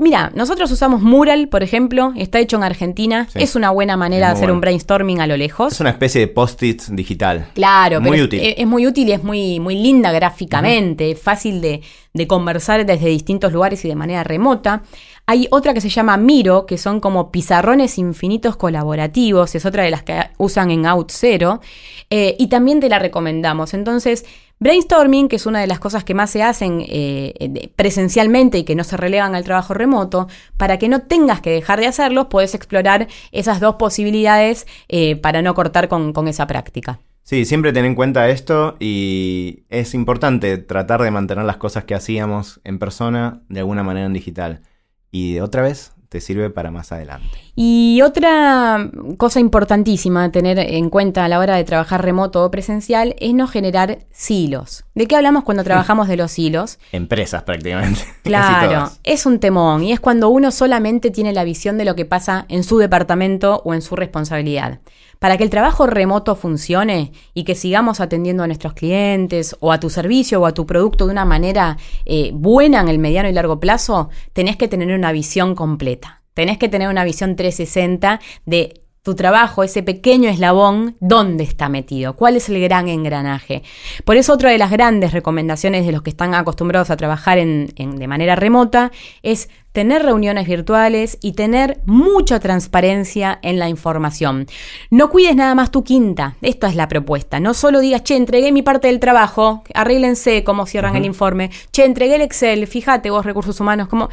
Mira, 0.00 0.30
nosotros 0.32 0.70
usamos 0.70 1.02
Mural, 1.02 1.48
por 1.48 1.64
ejemplo, 1.64 2.12
está 2.14 2.38
hecho 2.38 2.56
en 2.56 2.62
Argentina, 2.62 3.26
Sí. 3.32 3.40
es 3.42 3.56
una 3.56 3.70
buena 3.70 3.96
manera 3.96 4.28
de 4.28 4.34
hacer 4.34 4.52
un 4.52 4.60
brainstorming 4.60 5.20
a 5.20 5.26
lo 5.26 5.36
lejos. 5.36 5.72
Es 5.72 5.80
una 5.80 5.90
especie 5.90 6.20
de 6.20 6.28
post-it 6.28 6.82
digital. 6.90 7.48
Claro, 7.54 8.00
Muy 8.00 8.10
pero 8.12 8.22
es- 8.22 8.26
útil. 8.28 8.40
Es, 8.40 8.54
es 8.58 8.66
muy 8.68 8.86
útil 8.86 9.08
y 9.08 9.12
es 9.12 9.24
muy, 9.24 9.58
muy 9.58 9.74
linda 9.74 10.12
gráficamente, 10.12 11.10
es 11.10 11.20
fácil 11.20 11.60
de, 11.60 11.82
de 12.14 12.26
conversar 12.28 12.86
desde 12.86 13.08
distintos 13.08 13.52
lugares 13.52 13.84
y 13.84 13.88
de 13.88 13.96
manera 13.96 14.22
remota. 14.22 14.82
Hay 15.26 15.48
otra 15.50 15.74
que 15.74 15.80
se 15.80 15.88
llama 15.88 16.16
Miro, 16.16 16.64
que 16.64 16.78
son 16.78 17.00
como 17.00 17.32
pizarrones 17.32 17.98
infinitos 17.98 18.56
colaborativos, 18.56 19.56
es 19.56 19.66
otra 19.66 19.82
de 19.82 19.90
las 19.90 20.04
que 20.04 20.14
usan 20.38 20.70
en 20.70 20.86
Out 20.86 21.10
Zero, 21.10 21.60
eh, 22.08 22.36
y 22.38 22.46
también 22.46 22.78
te 22.78 22.88
la 22.88 23.00
recomendamos. 23.00 23.74
Entonces, 23.74 24.24
brainstorming, 24.60 25.28
que 25.28 25.36
es 25.36 25.46
una 25.46 25.60
de 25.60 25.66
las 25.66 25.78
cosas 25.78 26.04
que 26.04 26.14
más 26.14 26.30
se 26.30 26.42
hacen 26.42 26.84
eh, 26.86 27.70
presencialmente 27.76 28.58
y 28.58 28.64
que 28.64 28.74
no 28.74 28.84
se 28.84 28.96
relegan 28.96 29.34
al 29.34 29.44
trabajo 29.44 29.74
remoto, 29.74 30.28
para 30.56 30.78
que 30.78 30.88
no 30.88 31.02
tengas 31.02 31.40
que 31.40 31.50
dejar 31.50 31.80
de 31.80 31.86
hacerlos, 31.86 32.26
puedes 32.30 32.54
explorar 32.54 33.08
esas 33.32 33.60
dos 33.60 33.76
posibilidades 33.76 34.66
eh, 34.88 35.16
para 35.16 35.42
no 35.42 35.54
cortar 35.54 35.88
con- 35.88 36.12
con 36.12 36.28
esa 36.28 36.46
práctica. 36.46 36.98
Sí, 37.22 37.44
siempre 37.44 37.72
ten 37.74 37.84
en 37.84 37.94
cuenta 37.94 38.28
esto 38.30 38.76
y 38.80 39.64
es 39.68 39.92
importante 39.94 40.56
tratar 40.56 41.02
de 41.02 41.10
mantener 41.10 41.44
las 41.44 41.58
cosas 41.58 41.84
que 41.84 41.94
hacíamos 41.94 42.60
en 42.64 42.78
persona 42.78 43.42
de 43.50 43.60
alguna 43.60 43.82
manera 43.82 44.06
en 44.06 44.14
digital. 44.14 44.62
Y 45.10 45.38
otra 45.40 45.60
vez, 45.62 45.92
te 46.08 46.20
sirve 46.20 46.50
para 46.50 46.70
más 46.70 46.92
adelante. 46.92 47.28
Y 47.54 48.00
otra 48.02 48.90
cosa 49.16 49.40
importantísima 49.40 50.24
a 50.24 50.32
tener 50.32 50.58
en 50.58 50.90
cuenta 50.90 51.24
a 51.24 51.28
la 51.28 51.38
hora 51.38 51.56
de 51.56 51.64
trabajar 51.64 52.04
remoto 52.04 52.44
o 52.44 52.50
presencial 52.50 53.14
es 53.18 53.34
no 53.34 53.46
generar 53.46 54.06
silos. 54.10 54.84
¿De 54.94 55.06
qué 55.06 55.16
hablamos 55.16 55.44
cuando 55.44 55.64
trabajamos 55.64 56.08
de 56.08 56.16
los 56.16 56.32
silos? 56.32 56.78
Empresas 56.92 57.42
prácticamente. 57.42 58.00
Claro, 58.28 58.90
es 59.04 59.24
un 59.24 59.40
temón 59.40 59.82
y 59.82 59.92
es 59.92 60.00
cuando 60.00 60.28
uno 60.28 60.50
solamente 60.50 61.10
tiene 61.10 61.32
la 61.32 61.44
visión 61.44 61.78
de 61.78 61.86
lo 61.86 61.94
que 61.94 62.04
pasa 62.04 62.44
en 62.50 62.62
su 62.62 62.76
departamento 62.76 63.62
o 63.64 63.72
en 63.72 63.80
su 63.80 63.96
responsabilidad. 63.96 64.80
Para 65.18 65.36
que 65.36 65.44
el 65.44 65.50
trabajo 65.50 65.86
remoto 65.86 66.36
funcione 66.36 67.12
y 67.34 67.44
que 67.44 67.54
sigamos 67.54 68.00
atendiendo 68.00 68.42
a 68.42 68.46
nuestros 68.46 68.74
clientes 68.74 69.56
o 69.60 69.72
a 69.72 69.80
tu 69.80 69.90
servicio 69.90 70.40
o 70.40 70.46
a 70.46 70.54
tu 70.54 70.66
producto 70.66 71.06
de 71.06 71.12
una 71.12 71.24
manera 71.24 71.76
eh, 72.04 72.30
buena 72.32 72.80
en 72.80 72.88
el 72.88 72.98
mediano 72.98 73.28
y 73.28 73.32
largo 73.32 73.58
plazo, 73.58 74.10
tenés 74.32 74.56
que 74.56 74.68
tener 74.68 74.96
una 74.96 75.12
visión 75.12 75.54
completa. 75.54 76.22
Tenés 76.34 76.58
que 76.58 76.68
tener 76.68 76.88
una 76.88 77.02
visión 77.02 77.34
360 77.34 78.20
de 78.46 78.82
tu 79.08 79.14
trabajo, 79.14 79.62
ese 79.62 79.82
pequeño 79.82 80.28
eslabón, 80.28 80.94
¿dónde 81.00 81.42
está 81.42 81.70
metido? 81.70 82.14
¿Cuál 82.14 82.36
es 82.36 82.50
el 82.50 82.60
gran 82.60 82.88
engranaje? 82.88 83.62
Por 84.04 84.18
eso 84.18 84.34
otra 84.34 84.50
de 84.50 84.58
las 84.58 84.70
grandes 84.70 85.12
recomendaciones 85.12 85.86
de 85.86 85.92
los 85.92 86.02
que 86.02 86.10
están 86.10 86.34
acostumbrados 86.34 86.90
a 86.90 86.98
trabajar 86.98 87.38
en, 87.38 87.68
de 87.74 88.06
manera 88.06 88.36
remota 88.36 88.92
es 89.22 89.48
tener 89.72 90.02
reuniones 90.02 90.46
virtuales 90.46 91.16
y 91.22 91.32
tener 91.32 91.80
mucha 91.86 92.38
transparencia 92.38 93.38
en 93.40 93.58
la 93.58 93.70
información. 93.70 94.46
No 94.90 95.08
cuides 95.08 95.34
nada 95.34 95.54
más 95.54 95.70
tu 95.70 95.84
quinta, 95.84 96.36
esta 96.42 96.68
es 96.68 96.76
la 96.76 96.86
propuesta. 96.86 97.40
No 97.40 97.54
solo 97.54 97.80
digas, 97.80 98.04
che, 98.04 98.14
entregué 98.14 98.52
mi 98.52 98.60
parte 98.60 98.88
del 98.88 99.00
trabajo, 99.00 99.62
arréglense 99.72 100.44
cómo 100.44 100.66
cierran 100.66 100.96
el 100.96 101.06
informe, 101.06 101.48
che, 101.72 101.86
entregué 101.86 102.16
el 102.16 102.20
Excel, 102.20 102.66
fíjate 102.66 103.08
vos 103.08 103.24
recursos 103.24 103.58
humanos, 103.58 103.88
como 103.88 104.10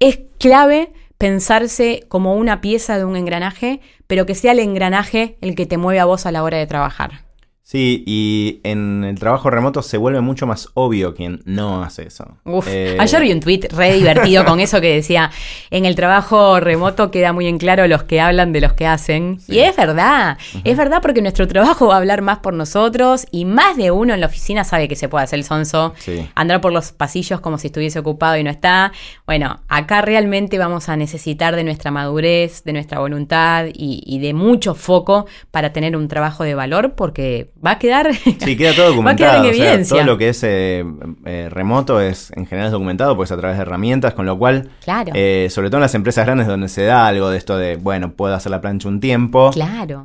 es 0.00 0.18
clave 0.40 0.92
pensarse 1.22 2.04
como 2.08 2.34
una 2.34 2.60
pieza 2.60 2.98
de 2.98 3.04
un 3.04 3.14
engranaje, 3.14 3.80
pero 4.08 4.26
que 4.26 4.34
sea 4.34 4.50
el 4.50 4.58
engranaje 4.58 5.36
el 5.40 5.54
que 5.54 5.66
te 5.66 5.76
mueve 5.76 6.00
a 6.00 6.04
vos 6.04 6.26
a 6.26 6.32
la 6.32 6.42
hora 6.42 6.58
de 6.58 6.66
trabajar. 6.66 7.31
Sí, 7.64 8.02
y 8.06 8.60
en 8.64 9.04
el 9.04 9.18
trabajo 9.18 9.48
remoto 9.48 9.82
se 9.82 9.96
vuelve 9.96 10.20
mucho 10.20 10.46
más 10.46 10.68
obvio 10.74 11.14
quien 11.14 11.42
no 11.44 11.84
hace 11.84 12.08
eso. 12.08 12.36
Uf, 12.44 12.66
eh, 12.68 12.96
ayer 12.98 13.22
vi 13.22 13.32
un 13.32 13.38
tweet 13.38 13.68
re 13.70 13.94
divertido 13.94 14.44
con 14.44 14.58
eso 14.58 14.80
que 14.80 14.96
decía, 14.96 15.30
en 15.70 15.86
el 15.86 15.94
trabajo 15.94 16.58
remoto 16.58 17.12
queda 17.12 17.32
muy 17.32 17.46
en 17.46 17.58
claro 17.58 17.86
los 17.86 18.02
que 18.02 18.20
hablan 18.20 18.52
de 18.52 18.60
los 18.60 18.72
que 18.72 18.86
hacen. 18.86 19.38
Y 19.46 19.60
es 19.60 19.76
verdad, 19.76 20.38
es 20.64 20.76
verdad 20.76 21.00
porque 21.00 21.22
nuestro 21.22 21.46
trabajo 21.46 21.86
va 21.86 21.94
a 21.94 21.98
hablar 21.98 22.20
más 22.20 22.40
por 22.40 22.52
nosotros 22.52 23.26
y 23.30 23.44
más 23.44 23.76
de 23.76 23.92
uno 23.92 24.12
en 24.12 24.20
la 24.20 24.26
oficina 24.26 24.64
sabe 24.64 24.88
que 24.88 24.96
se 24.96 25.08
puede 25.08 25.24
hacer 25.24 25.38
el 25.38 25.44
sonso, 25.44 25.94
andar 26.34 26.60
por 26.60 26.72
los 26.72 26.90
pasillos 26.90 27.40
como 27.40 27.58
si 27.58 27.68
estuviese 27.68 28.00
ocupado 28.00 28.36
y 28.36 28.42
no 28.42 28.50
está. 28.50 28.92
Bueno, 29.24 29.60
acá 29.68 30.02
realmente 30.02 30.58
vamos 30.58 30.88
a 30.88 30.96
necesitar 30.96 31.54
de 31.54 31.62
nuestra 31.62 31.92
madurez, 31.92 32.64
de 32.64 32.72
nuestra 32.72 32.98
voluntad 32.98 33.66
y 33.72 34.18
de 34.18 34.34
mucho 34.34 34.74
foco 34.74 35.26
para 35.52 35.72
tener 35.72 35.96
un 35.96 36.08
trabajo 36.08 36.42
de 36.42 36.56
valor 36.56 36.94
porque 36.96 37.52
va 37.64 37.72
a 37.72 37.78
quedar. 37.78 38.12
Sí, 38.14 38.56
queda 38.56 38.74
todo 38.74 38.86
documentado. 38.90 39.42
todo 39.88 40.04
lo 40.04 40.18
que 40.18 40.28
es 40.30 40.42
eh, 40.42 40.84
eh, 41.24 41.48
remoto 41.50 42.00
es 42.00 42.32
en 42.34 42.46
general 42.46 42.66
es 42.66 42.72
documentado, 42.72 43.16
pues 43.16 43.30
a 43.32 43.36
través 43.36 43.56
de 43.56 43.62
herramientas, 43.62 44.14
con 44.14 44.26
lo 44.26 44.38
cual, 44.38 44.70
claro. 44.84 45.12
Eh, 45.14 45.48
sobre 45.50 45.68
todo 45.68 45.78
en 45.78 45.82
las 45.82 45.94
empresas 45.94 46.26
grandes 46.26 46.46
donde 46.46 46.68
se 46.68 46.84
da 46.84 47.06
algo 47.06 47.30
de 47.30 47.38
esto 47.38 47.56
de, 47.56 47.76
bueno, 47.76 48.12
puedo 48.12 48.34
hacer 48.34 48.50
la 48.50 48.60
plancha 48.60 48.88
un 48.88 49.00
tiempo. 49.00 49.50
Claro. 49.52 50.02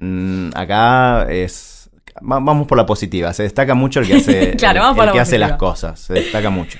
Mm, 0.00 0.50
acá 0.54 1.26
es. 1.30 1.90
vamos 2.20 2.66
por 2.66 2.76
la 2.76 2.86
positiva. 2.86 3.32
Se 3.32 3.44
destaca 3.44 3.74
mucho 3.74 4.00
el 4.00 4.06
que 4.06 4.16
hace, 4.16 4.50
el, 4.52 4.56
que 4.56 5.20
hace 5.20 5.38
las 5.38 5.52
cosas. 5.52 6.00
Se 6.00 6.14
destaca 6.14 6.50
mucho. 6.50 6.78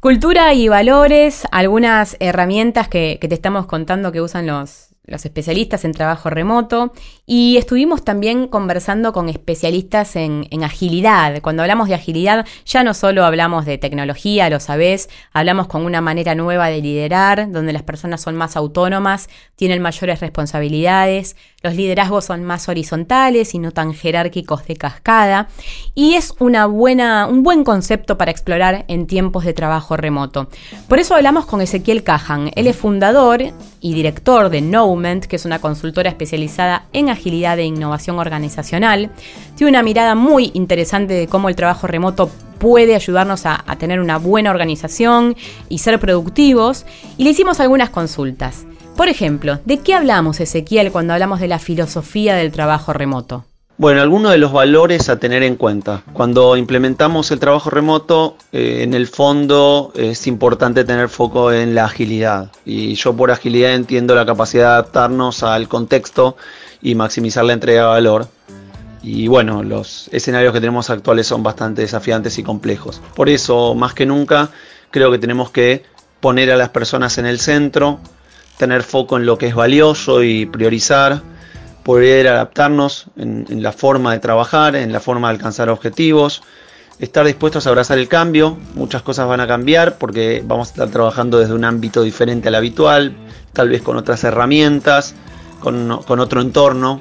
Cultura 0.00 0.54
y 0.54 0.68
valores, 0.68 1.46
algunas 1.50 2.16
herramientas 2.20 2.88
que 2.88 3.18
te 3.20 3.34
estamos 3.34 3.66
contando 3.66 4.12
que 4.12 4.22
usan 4.22 4.46
los, 4.46 4.89
los 5.10 5.24
especialistas 5.24 5.84
en 5.84 5.92
trabajo 5.92 6.30
remoto 6.30 6.92
y 7.26 7.56
estuvimos 7.58 8.04
también 8.04 8.46
conversando 8.46 9.12
con 9.12 9.28
especialistas 9.28 10.16
en, 10.16 10.48
agilidad. 10.62 11.42
Cuando 11.42 11.62
hablamos 11.62 11.88
de 11.88 11.94
agilidad 11.94 12.46
ya 12.64 12.84
no 12.84 12.94
solo 12.94 13.24
hablamos 13.24 13.66
de 13.66 13.76
tecnología, 13.76 14.48
lo 14.48 14.60
sabés, 14.60 15.10
hablamos 15.32 15.66
con 15.66 15.84
una 15.84 16.00
manera 16.00 16.34
nueva 16.34 16.68
de 16.68 16.80
liderar, 16.80 17.50
donde 17.50 17.72
las 17.72 17.82
personas 17.82 18.20
son 18.20 18.36
más 18.36 18.56
autónomas, 18.56 19.28
tienen 19.56 19.82
mayores 19.82 20.20
responsabilidades, 20.20 21.36
los 21.62 21.74
liderazgos 21.74 22.24
son 22.24 22.44
más 22.44 22.68
horizontales 22.68 23.54
y 23.54 23.58
no 23.58 23.70
tan 23.70 23.92
jerárquicos 23.92 24.66
de 24.66 24.76
cascada 24.76 25.48
y 25.94 26.14
es 26.14 26.34
una 26.38 26.66
buena, 26.66 27.26
un 27.26 27.42
buen 27.42 27.64
concepto 27.64 28.16
para 28.16 28.30
explorar 28.30 28.84
en 28.88 29.06
tiempos 29.06 29.44
de 29.44 29.52
trabajo 29.52 29.96
remoto. 29.96 30.48
Por 30.88 30.98
eso 30.98 31.14
hablamos 31.14 31.44
con 31.44 31.60
Ezequiel 31.60 32.02
Cajan, 32.02 32.50
él 32.54 32.66
es 32.66 32.76
fundador 32.76 33.42
y 33.80 33.94
director 33.94 34.48
de 34.48 34.60
No 34.60 34.90
que 35.28 35.36
es 35.36 35.44
una 35.44 35.60
consultora 35.60 36.10
especializada 36.10 36.84
en 36.92 37.08
agilidad 37.08 37.58
e 37.58 37.64
innovación 37.64 38.18
organizacional. 38.18 39.10
Tiene 39.56 39.70
una 39.70 39.82
mirada 39.82 40.14
muy 40.14 40.50
interesante 40.54 41.14
de 41.14 41.26
cómo 41.26 41.48
el 41.48 41.56
trabajo 41.56 41.86
remoto 41.86 42.30
puede 42.58 42.94
ayudarnos 42.94 43.46
a, 43.46 43.64
a 43.66 43.76
tener 43.76 44.00
una 44.00 44.18
buena 44.18 44.50
organización 44.50 45.36
y 45.68 45.78
ser 45.78 45.98
productivos. 46.00 46.84
Y 47.16 47.24
le 47.24 47.30
hicimos 47.30 47.60
algunas 47.60 47.90
consultas. 47.90 48.66
Por 49.00 49.08
ejemplo, 49.08 49.58
¿de 49.64 49.78
qué 49.78 49.94
hablamos, 49.94 50.40
Ezequiel, 50.40 50.92
cuando 50.92 51.14
hablamos 51.14 51.40
de 51.40 51.48
la 51.48 51.58
filosofía 51.58 52.34
del 52.34 52.52
trabajo 52.52 52.92
remoto? 52.92 53.46
Bueno, 53.78 54.02
algunos 54.02 54.30
de 54.30 54.36
los 54.36 54.52
valores 54.52 55.08
a 55.08 55.18
tener 55.18 55.42
en 55.42 55.56
cuenta. 55.56 56.02
Cuando 56.12 56.54
implementamos 56.54 57.30
el 57.30 57.40
trabajo 57.40 57.70
remoto, 57.70 58.36
eh, 58.52 58.80
en 58.82 58.92
el 58.92 59.06
fondo 59.06 59.90
es 59.94 60.26
importante 60.26 60.84
tener 60.84 61.08
foco 61.08 61.50
en 61.50 61.74
la 61.74 61.86
agilidad. 61.86 62.50
Y 62.66 62.92
yo 62.92 63.16
por 63.16 63.30
agilidad 63.30 63.72
entiendo 63.72 64.14
la 64.14 64.26
capacidad 64.26 64.64
de 64.64 64.72
adaptarnos 64.72 65.44
al 65.44 65.66
contexto 65.66 66.36
y 66.82 66.94
maximizar 66.94 67.46
la 67.46 67.54
entrega 67.54 67.84
de 67.84 67.88
valor. 67.88 68.28
Y 69.02 69.28
bueno, 69.28 69.62
los 69.62 70.10
escenarios 70.12 70.52
que 70.52 70.60
tenemos 70.60 70.90
actuales 70.90 71.26
son 71.26 71.42
bastante 71.42 71.80
desafiantes 71.80 72.38
y 72.38 72.42
complejos. 72.42 73.00
Por 73.14 73.30
eso, 73.30 73.74
más 73.74 73.94
que 73.94 74.04
nunca, 74.04 74.50
creo 74.90 75.10
que 75.10 75.18
tenemos 75.18 75.50
que 75.50 75.84
poner 76.20 76.52
a 76.52 76.56
las 76.58 76.68
personas 76.68 77.16
en 77.16 77.24
el 77.24 77.38
centro, 77.38 77.98
tener 78.60 78.82
foco 78.82 79.16
en 79.16 79.24
lo 79.24 79.38
que 79.38 79.46
es 79.46 79.54
valioso 79.54 80.22
y 80.22 80.44
priorizar 80.44 81.22
poder 81.82 82.28
adaptarnos 82.28 83.06
en, 83.16 83.62
la 83.62 83.72
forma 83.72 84.12
de 84.12 84.18
trabajar, 84.18 84.76
en 84.76 84.92
la 84.92 85.00
forma 85.00 85.28
de 85.28 85.36
alcanzar 85.36 85.70
objetivos, 85.70 86.42
estar 86.98 87.24
dispuestos 87.24 87.66
a 87.66 87.70
abrazar 87.70 87.96
el 87.96 88.06
cambio, 88.06 88.58
muchas 88.74 89.00
cosas 89.00 89.26
van 89.26 89.40
a 89.40 89.46
cambiar 89.46 89.96
porque 89.96 90.44
vamos 90.44 90.68
a 90.68 90.70
estar 90.72 90.90
trabajando 90.90 91.38
desde 91.38 91.54
un 91.54 91.64
ámbito 91.64 92.02
diferente 92.02 92.48
al 92.48 92.54
habitual, 92.54 93.14
tal 93.54 93.70
vez 93.70 93.80
con 93.80 93.96
otras 93.96 94.22
herramientas, 94.24 95.14
con, 95.60 95.90
otro 95.90 96.42
entorno, 96.42 97.00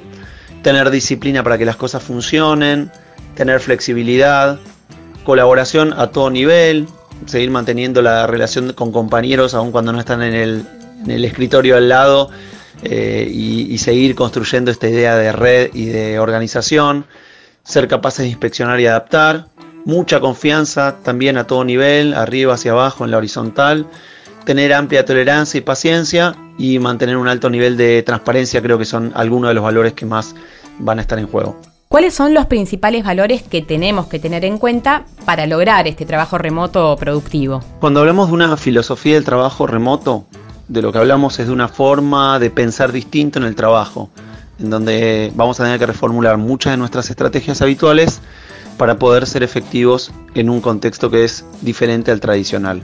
tener 0.63 0.89
disciplina 0.89 1.43
para 1.43 1.57
que 1.57 1.65
las 1.65 1.75
cosas 1.75 2.01
funcionen, 2.01 2.89
tener 3.35 3.59
flexibilidad, 3.59 4.59
colaboración 5.25 5.91
a 5.91 6.07
todo 6.07 6.29
nivel, 6.29 6.87
seguir 7.25 7.51
manteniendo 7.51 8.01
la 8.01 8.27
relación 8.27 8.71
con 8.71 8.93
compañeros 8.93 9.53
aun 9.53 9.73
cuando 9.73 9.91
no 9.91 9.99
están 9.99 10.21
en 10.21 10.33
el, 10.33 10.65
el 11.07 11.25
escritorio 11.25 11.77
al 11.77 11.89
lado, 11.89 12.29
eh, 12.81 13.29
y, 13.29 13.77
seguir 13.77 14.15
construyendo 14.15 14.71
esta 14.71 14.87
idea 14.87 15.15
de 15.15 15.31
red 15.31 15.71
y 15.73 15.87
de 15.87 16.19
organización, 16.19 17.05
ser 17.63 17.87
capaces 17.87 18.19
de 18.19 18.29
inspeccionar 18.29 18.79
y 18.79 18.85
adaptar, 18.85 19.47
mucha 19.85 20.19
confianza 20.19 20.97
también 21.03 21.37
a 21.37 21.45
todo 21.45 21.65
nivel, 21.65 22.13
arriba 22.13 22.53
hacia 22.53 22.71
abajo 22.71 23.03
en 23.03 23.11
la 23.11 23.17
horizontal, 23.17 23.85
tener 24.45 24.73
amplia 24.73 25.05
tolerancia 25.05 25.57
y 25.57 25.61
paciencia 25.61 26.35
y 26.57 26.79
mantener 26.79 27.17
un 27.17 27.27
alto 27.27 27.49
nivel 27.49 27.75
de 27.75 28.01
transparencia 28.03 28.61
creo 28.61 28.77
que 28.77 28.85
son 28.85 29.11
algunos 29.15 29.49
de 29.49 29.55
los 29.55 29.63
valores 29.63 29.93
que 29.93 30.05
más 30.05 30.35
van 30.79 30.99
a 30.99 31.01
estar 31.01 31.19
en 31.19 31.27
juego. 31.27 31.59
¿Cuáles 31.89 32.13
son 32.13 32.33
los 32.33 32.45
principales 32.45 33.03
valores 33.03 33.41
que 33.41 33.61
tenemos 33.61 34.07
que 34.07 34.19
tener 34.19 34.45
en 34.45 34.57
cuenta 34.57 35.05
para 35.25 35.47
lograr 35.47 35.87
este 35.87 36.05
trabajo 36.05 36.37
remoto 36.37 36.95
productivo? 36.97 37.61
Cuando 37.79 37.99
hablamos 38.01 38.27
de 38.27 38.35
una 38.35 38.57
filosofía 38.57 39.15
del 39.15 39.25
trabajo 39.25 39.65
remoto, 39.65 40.25
de 40.69 40.81
lo 40.83 40.91
que 40.91 40.99
hablamos 40.99 41.39
es 41.39 41.47
de 41.47 41.53
una 41.53 41.67
forma 41.67 42.39
de 42.39 42.51
pensar 42.51 42.91
distinto 42.91 43.39
en 43.39 43.45
el 43.45 43.55
trabajo, 43.55 44.09
en 44.59 44.69
donde 44.69 45.31
vamos 45.35 45.59
a 45.59 45.63
tener 45.63 45.79
que 45.79 45.87
reformular 45.87 46.37
muchas 46.37 46.73
de 46.73 46.77
nuestras 46.77 47.09
estrategias 47.09 47.61
habituales 47.61 48.21
para 48.77 48.97
poder 48.97 49.25
ser 49.25 49.43
efectivos 49.43 50.11
en 50.35 50.49
un 50.49 50.61
contexto 50.61 51.09
que 51.09 51.25
es 51.25 51.43
diferente 51.61 52.11
al 52.11 52.21
tradicional. 52.21 52.83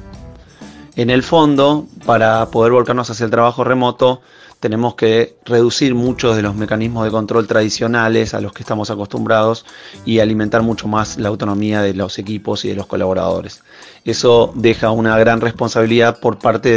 En 0.95 1.09
el 1.09 1.23
fondo, 1.23 1.85
para 2.05 2.47
poder 2.47 2.71
volcarnos 2.71 3.09
hacia 3.09 3.25
el 3.25 3.31
trabajo 3.31 3.63
remoto, 3.63 4.21
tenemos 4.59 4.95
que 4.95 5.35
reducir 5.45 5.95
muchos 5.95 6.35
de 6.35 6.41
los 6.41 6.55
mecanismos 6.55 7.05
de 7.05 7.11
control 7.11 7.47
tradicionales 7.47 8.33
a 8.33 8.41
los 8.41 8.53
que 8.53 8.63
estamos 8.63 8.89
acostumbrados 8.89 9.65
y 10.05 10.19
alimentar 10.19 10.61
mucho 10.61 10.87
más 10.87 11.17
la 11.17 11.29
autonomía 11.29 11.81
de 11.81 11.93
los 11.93 12.17
equipos 12.17 12.65
y 12.65 12.69
de 12.69 12.75
los 12.75 12.87
colaboradores. 12.87 13.61
Eso 14.05 14.51
deja 14.55 14.91
una 14.91 15.17
gran 15.17 15.41
responsabilidad 15.41 16.19
por 16.19 16.39
parte 16.39 16.69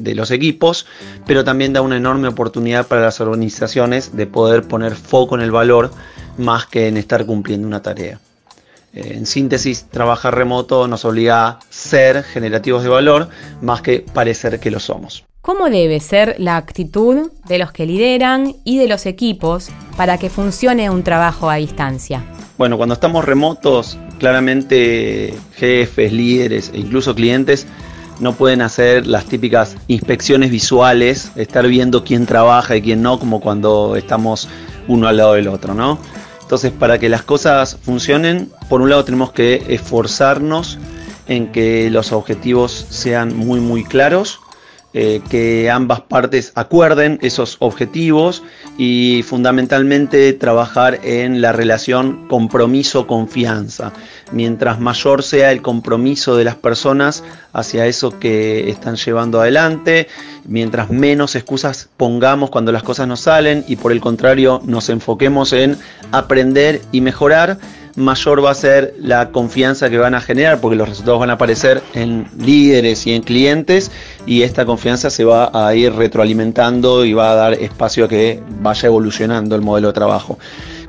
de, 0.00 0.14
los 0.14 0.30
equipos, 0.30 0.86
pero 1.26 1.44
también 1.44 1.72
da 1.72 1.82
una 1.82 1.96
enorme 1.96 2.28
oportunidad 2.28 2.86
para 2.86 3.02
las 3.02 3.20
organizaciones 3.20 4.16
de 4.16 4.26
poder 4.26 4.62
poner 4.68 4.94
foco 4.94 5.34
en 5.34 5.40
el 5.40 5.50
valor 5.50 5.90
más 6.38 6.66
que 6.66 6.88
en 6.88 6.96
estar 6.96 7.26
cumpliendo 7.26 7.66
una 7.66 7.82
tarea. 7.82 8.20
Eh, 8.92 9.14
en 9.16 9.26
síntesis, 9.26 9.86
trabajar 9.90 10.36
remoto 10.36 10.86
nos 10.86 11.04
obliga 11.04 11.46
a 11.46 11.58
ser 11.68 12.22
generativos 12.22 12.84
de 12.84 12.90
valor 12.90 13.28
más 13.60 13.82
que 13.82 14.00
parecer 14.00 14.60
que 14.60 14.70
lo 14.70 14.78
somos. 14.78 15.24
¿Cómo 15.44 15.68
debe 15.68 16.00
ser 16.00 16.36
la 16.38 16.56
actitud 16.56 17.30
de 17.46 17.58
los 17.58 17.70
que 17.70 17.84
lideran 17.84 18.56
y 18.64 18.78
de 18.78 18.88
los 18.88 19.04
equipos 19.04 19.68
para 19.94 20.16
que 20.16 20.30
funcione 20.30 20.88
un 20.88 21.02
trabajo 21.02 21.50
a 21.50 21.56
distancia? 21.56 22.24
Bueno, 22.56 22.78
cuando 22.78 22.94
estamos 22.94 23.26
remotos, 23.26 23.98
claramente 24.18 25.34
jefes, 25.52 26.14
líderes 26.14 26.70
e 26.72 26.78
incluso 26.78 27.14
clientes 27.14 27.66
no 28.20 28.32
pueden 28.32 28.62
hacer 28.62 29.06
las 29.06 29.26
típicas 29.26 29.76
inspecciones 29.86 30.50
visuales, 30.50 31.30
estar 31.36 31.68
viendo 31.68 32.04
quién 32.04 32.24
trabaja 32.24 32.76
y 32.76 32.80
quién 32.80 33.02
no, 33.02 33.18
como 33.18 33.40
cuando 33.42 33.96
estamos 33.96 34.48
uno 34.88 35.08
al 35.08 35.18
lado 35.18 35.34
del 35.34 35.48
otro, 35.48 35.74
¿no? 35.74 35.98
Entonces, 36.40 36.72
para 36.72 36.98
que 36.98 37.10
las 37.10 37.22
cosas 37.22 37.76
funcionen, 37.82 38.50
por 38.70 38.80
un 38.80 38.88
lado 38.88 39.04
tenemos 39.04 39.30
que 39.32 39.62
esforzarnos 39.68 40.78
en 41.28 41.52
que 41.52 41.90
los 41.90 42.12
objetivos 42.12 42.86
sean 42.88 43.36
muy 43.36 43.60
muy 43.60 43.84
claros 43.84 44.40
eh, 44.96 45.20
que 45.28 45.70
ambas 45.70 46.02
partes 46.02 46.52
acuerden 46.54 47.18
esos 47.20 47.56
objetivos 47.58 48.44
y 48.78 49.24
fundamentalmente 49.26 50.32
trabajar 50.34 51.00
en 51.02 51.40
la 51.40 51.50
relación 51.50 52.28
compromiso-confianza. 52.28 53.92
Mientras 54.30 54.78
mayor 54.78 55.24
sea 55.24 55.50
el 55.50 55.62
compromiso 55.62 56.36
de 56.36 56.44
las 56.44 56.54
personas 56.54 57.24
hacia 57.52 57.86
eso 57.86 58.20
que 58.20 58.70
están 58.70 58.94
llevando 58.94 59.40
adelante, 59.40 60.06
mientras 60.46 60.90
menos 60.90 61.34
excusas 61.34 61.88
pongamos 61.96 62.50
cuando 62.50 62.70
las 62.70 62.84
cosas 62.84 63.08
no 63.08 63.16
salen 63.16 63.64
y 63.66 63.74
por 63.74 63.90
el 63.90 64.00
contrario 64.00 64.60
nos 64.64 64.88
enfoquemos 64.90 65.52
en 65.52 65.76
aprender 66.12 66.80
y 66.92 67.00
mejorar, 67.00 67.58
mayor 67.96 68.44
va 68.44 68.50
a 68.50 68.54
ser 68.54 68.94
la 68.98 69.30
confianza 69.30 69.88
que 69.90 69.98
van 69.98 70.14
a 70.14 70.20
generar, 70.20 70.60
porque 70.60 70.76
los 70.76 70.88
resultados 70.88 71.20
van 71.20 71.30
a 71.30 71.34
aparecer 71.34 71.82
en 71.94 72.26
líderes 72.38 73.06
y 73.06 73.12
en 73.12 73.22
clientes, 73.22 73.90
y 74.26 74.42
esta 74.42 74.64
confianza 74.64 75.10
se 75.10 75.24
va 75.24 75.50
a 75.52 75.74
ir 75.74 75.92
retroalimentando 75.92 77.04
y 77.04 77.12
va 77.12 77.32
a 77.32 77.34
dar 77.34 77.54
espacio 77.54 78.06
a 78.06 78.08
que 78.08 78.42
vaya 78.60 78.86
evolucionando 78.86 79.54
el 79.54 79.62
modelo 79.62 79.88
de 79.88 79.94
trabajo. 79.94 80.38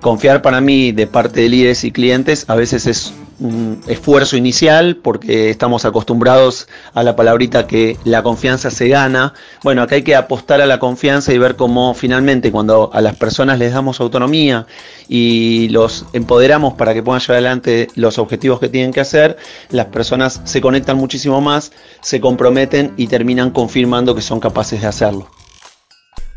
Confiar 0.02 0.42
para 0.42 0.62
mí 0.62 0.92
de 0.92 1.08
parte 1.08 1.42
de 1.42 1.50
líderes 1.50 1.84
y 1.84 1.92
clientes 1.92 2.46
a 2.48 2.56
veces 2.56 2.86
es 2.86 3.14
un 3.40 3.82
esfuerzo 3.88 4.38
inicial 4.38 4.98
porque 4.98 5.50
estamos 5.50 5.86
acostumbrados 5.86 6.68
a 6.94 7.04
la 7.04 7.16
palabrita 7.16 7.68
que 7.68 7.98
la 8.04 8.24
confianza 8.24 8.72
se 8.72 8.88
gana. 8.88 9.34
Bueno, 9.64 9.82
acá 9.82 9.96
hay 9.96 10.04
que 10.04 10.16
apostar 10.16 10.62
a 10.62 10.66
la 10.66 10.80
confianza 10.80 11.34
y 11.34 11.38
ver 11.38 11.56
cómo 11.56 11.94
finalmente 11.94 12.52
cuando 12.52 12.90
a 12.94 13.02
las 13.02 13.16
personas 13.16 13.60
les 13.60 13.74
damos 13.74 14.00
autonomía 14.00 14.68
y 15.08 15.70
los 15.70 16.06
empoderamos 16.14 16.76
para 16.76 16.94
que 16.94 17.04
puedan 17.04 17.22
llevar 17.22 17.36
adelante 17.36 17.88
los 17.96 18.18
objetivos 18.18 18.60
que 18.60 18.70
tienen 18.70 18.94
que 18.94 19.02
hacer, 19.02 19.38
las 19.70 19.88
personas 19.88 20.42
se 20.46 20.62
conectan 20.62 20.98
muchísimo 20.98 21.42
más, 21.42 21.72
se 22.02 22.22
comprometen 22.22 22.94
y 22.98 23.08
terminan 23.08 23.52
confirmando 23.52 24.16
que 24.16 24.22
son 24.22 24.40
capaces 24.40 24.82
de 24.82 24.88
hacerlo. 24.88 25.28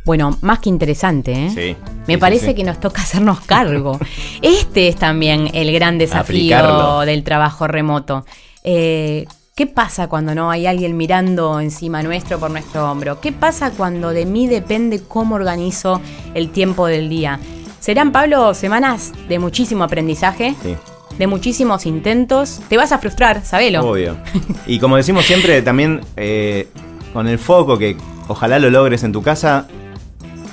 Bueno, 0.09 0.38
más 0.41 0.61
que 0.61 0.71
interesante, 0.71 1.33
¿eh? 1.33 1.50
Sí. 1.55 1.77
Me 2.07 2.15
Sí, 2.15 2.17
parece 2.19 2.47
sí, 2.47 2.55
que 2.55 2.65
nos 2.65 2.81
toca 2.81 3.03
hacernos 3.03 3.41
cargo. 3.43 3.99
Este 4.41 4.88
es 4.88 4.97
también 4.97 5.50
el 5.53 5.71
gran 5.71 5.99
desafío 5.99 6.21
Aplicarlo. 6.57 7.00
del 7.00 7.23
trabajo 7.25 7.67
remoto. 7.67 8.25
Eh, 8.65 9.27
¿Qué 9.55 9.67
pasa 9.67 10.09
cuando 10.09 10.35
no 10.35 10.50
hay 10.50 10.67
alguien 10.67 10.97
mirando 10.97 11.61
encima 11.61 12.03
nuestro 12.03 12.38
por 12.38 12.50
nuestro 12.50 12.91
hombro? 12.91 13.21
¿Qué 13.21 13.33
pasa 13.33 13.71
cuando 13.71 14.09
de 14.09 14.25
mí 14.25 14.47
depende 14.47 15.03
cómo 15.07 15.35
organizo 15.35 16.00
el 16.33 16.49
tiempo 16.53 16.87
del 16.87 17.11
día? 17.11 17.38
Serán, 17.79 18.11
Pablo, 18.11 18.55
semanas 18.55 19.12
de 19.29 19.38
muchísimo 19.38 19.85
aprendizaje, 19.85 20.55
Sí. 20.62 20.75
de 21.19 21.27
muchísimos 21.27 21.85
intentos. 21.85 22.61
Te 22.71 22.79
vas 22.79 22.93
a 22.93 22.99
frustrar, 22.99 23.45
sabelo. 23.45 23.87
Obvio. 23.87 24.17
Y 24.67 24.79
como 24.79 24.97
decimos 24.97 25.27
siempre, 25.27 25.61
también 25.61 26.00
eh, 26.17 26.67
con 27.12 27.29
el 27.29 27.38
foco 27.38 27.77
que 27.77 27.95
ojalá 28.29 28.59
lo 28.59 28.71
logres 28.71 29.03
en 29.05 29.12
tu 29.12 29.21
casa, 29.21 29.67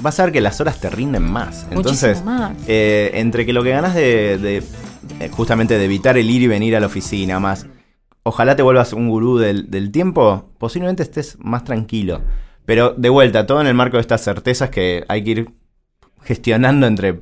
vas 0.06 0.20
a 0.20 0.24
ver 0.26 0.32
que 0.32 0.40
las 0.40 0.62
horas 0.62 0.80
te 0.80 0.90
rinden 0.90 1.24
más. 1.24 1.66
Entonces, 1.72 2.24
más. 2.24 2.56
eh, 2.68 3.12
entre 3.16 3.46
que 3.46 3.54
lo 3.54 3.64
que 3.64 3.72
ganas 3.72 3.96
de, 3.96 4.38
de, 4.38 4.64
eh, 5.20 5.30
justamente 5.32 5.78
de 5.78 5.84
evitar 5.84 6.18
el 6.18 6.30
ir 6.30 6.44
y 6.44 6.48
venir 6.48 6.76
a 6.76 6.80
la 6.80 6.86
oficina, 6.86 7.40
más 7.40 7.66
ojalá 8.24 8.56
te 8.56 8.64
vuelvas 8.64 8.94
un 8.94 9.10
gurú 9.10 9.38
del, 9.38 9.70
del 9.70 9.92
tiempo, 9.92 10.50
posiblemente 10.58 11.04
estés 11.04 11.38
más 11.40 11.64
tranquilo. 11.64 12.22
Pero 12.66 12.94
de 12.94 13.10
vuelta, 13.10 13.46
todo 13.46 13.62
en 13.62 13.68
el 13.68 13.74
marco 13.74 13.98
de 13.98 14.02
estas 14.02 14.24
certezas 14.24 14.70
que 14.70 15.06
hay 15.08 15.24
que 15.24 15.32
ir 15.32 15.50
gestionando 16.24 16.88
entre 16.88 17.20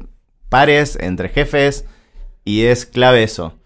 pares, 0.49 0.97
entre 0.99 1.29
jefes, 1.29 1.85
y 2.45 2.63
es 2.63 2.85
clave 2.85 3.23
eso. 3.23 3.57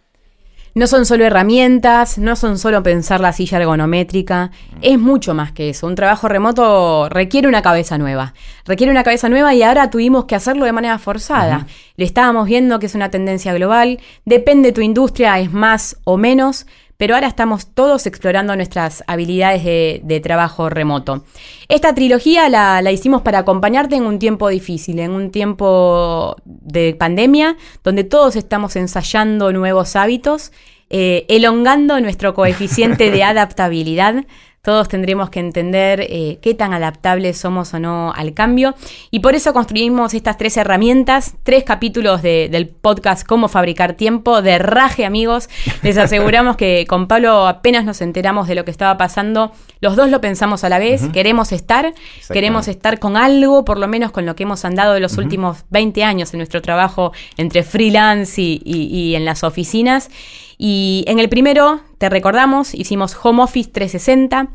No 0.77 0.85
son 0.85 1.07
solo 1.07 1.25
herramientas, 1.25 2.19
no 2.19 2.35
son 2.35 2.59
solo 2.59 2.83
pensar 2.83 3.19
la 3.19 3.33
silla 3.33 3.57
ergonométrica, 3.57 4.51
es 4.83 4.99
mucho 4.99 5.33
más 5.33 5.51
que 5.51 5.71
eso. 5.71 5.87
Un 5.87 5.95
trabajo 5.95 6.27
remoto 6.27 7.09
requiere 7.09 7.47
una 7.47 7.63
cabeza 7.63 7.97
nueva. 7.97 8.35
Requiere 8.63 8.91
una 8.91 9.03
cabeza 9.03 9.27
nueva 9.27 9.55
y 9.55 9.63
ahora 9.63 9.89
tuvimos 9.89 10.25
que 10.25 10.35
hacerlo 10.35 10.65
de 10.65 10.73
manera 10.73 10.99
forzada. 10.99 11.65
Lo 11.95 12.05
estábamos 12.05 12.45
viendo 12.45 12.77
que 12.77 12.85
es 12.85 12.93
una 12.93 13.09
tendencia 13.09 13.55
global, 13.55 13.99
depende 14.25 14.67
de 14.67 14.73
tu 14.73 14.81
industria, 14.81 15.39
es 15.39 15.51
más 15.51 15.97
o 16.03 16.15
menos, 16.15 16.67
pero 16.97 17.15
ahora 17.15 17.27
estamos 17.27 17.73
todos 17.73 18.05
explorando 18.07 18.55
nuestras 18.55 19.03
habilidades 19.07 19.63
de, 19.63 20.01
de 20.03 20.19
trabajo 20.19 20.69
remoto. 20.69 21.23
Esta 21.69 21.93
trilogía 21.93 22.49
la, 22.49 22.81
la 22.81 22.91
hicimos 22.91 23.21
para 23.21 23.39
acompañarte 23.39 23.95
en 23.95 24.05
un 24.05 24.19
tiempo 24.19 24.49
difícil, 24.49 24.99
en 24.99 25.11
un 25.11 25.31
tiempo 25.31 26.35
de 26.45 26.95
pandemia, 26.95 27.57
donde 27.83 28.03
todos 28.03 28.35
estamos 28.35 28.75
ensayando 28.75 29.51
nuevos 29.53 29.95
hábitos, 29.95 30.51
eh, 30.89 31.25
elongando 31.27 31.99
nuestro 31.99 32.33
coeficiente 32.33 33.11
de 33.11 33.23
adaptabilidad. 33.23 34.25
Todos 34.67 34.89
tendremos 34.89 35.29
que 35.29 35.39
entender 35.39 36.01
eh, 36.09 36.39
qué 36.41 36.53
tan 36.53 36.73
adaptables 36.73 37.37
somos 37.37 37.73
o 37.73 37.79
no 37.79 38.11
al 38.13 38.33
cambio. 38.33 38.75
Y 39.11 39.19
por 39.19 39.33
eso 39.33 39.53
construimos 39.53 40.13
estas 40.13 40.35
tres 40.37 40.57
herramientas, 40.57 41.35
tres 41.43 41.63
capítulos 41.63 42.21
de- 42.21 42.49
del 42.51 42.67
podcast 42.67 43.25
Cómo 43.25 43.47
fabricar 43.47 43.93
tiempo, 43.93 44.41
de 44.41 44.59
raje 44.59 45.05
amigos. 45.05 45.47
Les 45.83 45.97
aseguramos 45.97 46.57
que 46.57 46.85
con 46.85 47.07
Pablo 47.07 47.47
apenas 47.47 47.85
nos 47.85 48.01
enteramos 48.01 48.49
de 48.49 48.55
lo 48.55 48.65
que 48.65 48.71
estaba 48.71 48.97
pasando, 48.97 49.53
los 49.79 49.95
dos 49.95 50.09
lo 50.09 50.19
pensamos 50.19 50.65
a 50.65 50.69
la 50.69 50.79
vez, 50.79 51.01
queremos 51.13 51.53
estar, 51.53 51.93
queremos 52.33 52.67
estar 52.67 52.99
con 52.99 53.15
algo, 53.15 53.63
por 53.63 53.77
lo 53.79 53.87
menos 53.87 54.11
con 54.11 54.25
lo 54.25 54.35
que 54.35 54.43
hemos 54.43 54.65
andado 54.65 54.95
de 54.95 54.99
los 54.99 55.17
últimos 55.17 55.63
20 55.69 56.03
años 56.03 56.33
en 56.33 56.39
nuestro 56.39 56.61
trabajo 56.61 57.13
entre 57.37 57.63
freelance 57.63 58.41
y, 58.41 58.61
y- 58.65 58.87
y 58.87 59.15
en 59.15 59.23
las 59.23 59.45
oficinas. 59.45 60.09
Y 60.57 61.05
en 61.07 61.19
el 61.19 61.29
primero, 61.29 61.79
te 61.99 62.09
recordamos, 62.09 62.73
hicimos 62.73 63.15
Home 63.23 63.43
Office 63.43 63.69
360. 63.71 64.47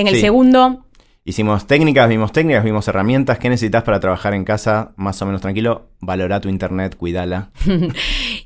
En 0.00 0.06
el 0.08 0.14
Sí. 0.14 0.20
segundo, 0.20 0.84
Hicimos 1.24 1.66
técnicas, 1.66 2.08
vimos 2.08 2.32
técnicas, 2.32 2.64
vimos 2.64 2.88
herramientas. 2.88 3.38
¿Qué 3.38 3.50
necesitas 3.50 3.82
para 3.82 4.00
trabajar 4.00 4.32
en 4.32 4.44
casa 4.44 4.92
más 4.96 5.20
o 5.20 5.26
menos 5.26 5.42
tranquilo? 5.42 5.90
Valora 6.00 6.40
tu 6.40 6.48
internet, 6.48 6.96
cuídala. 6.96 7.50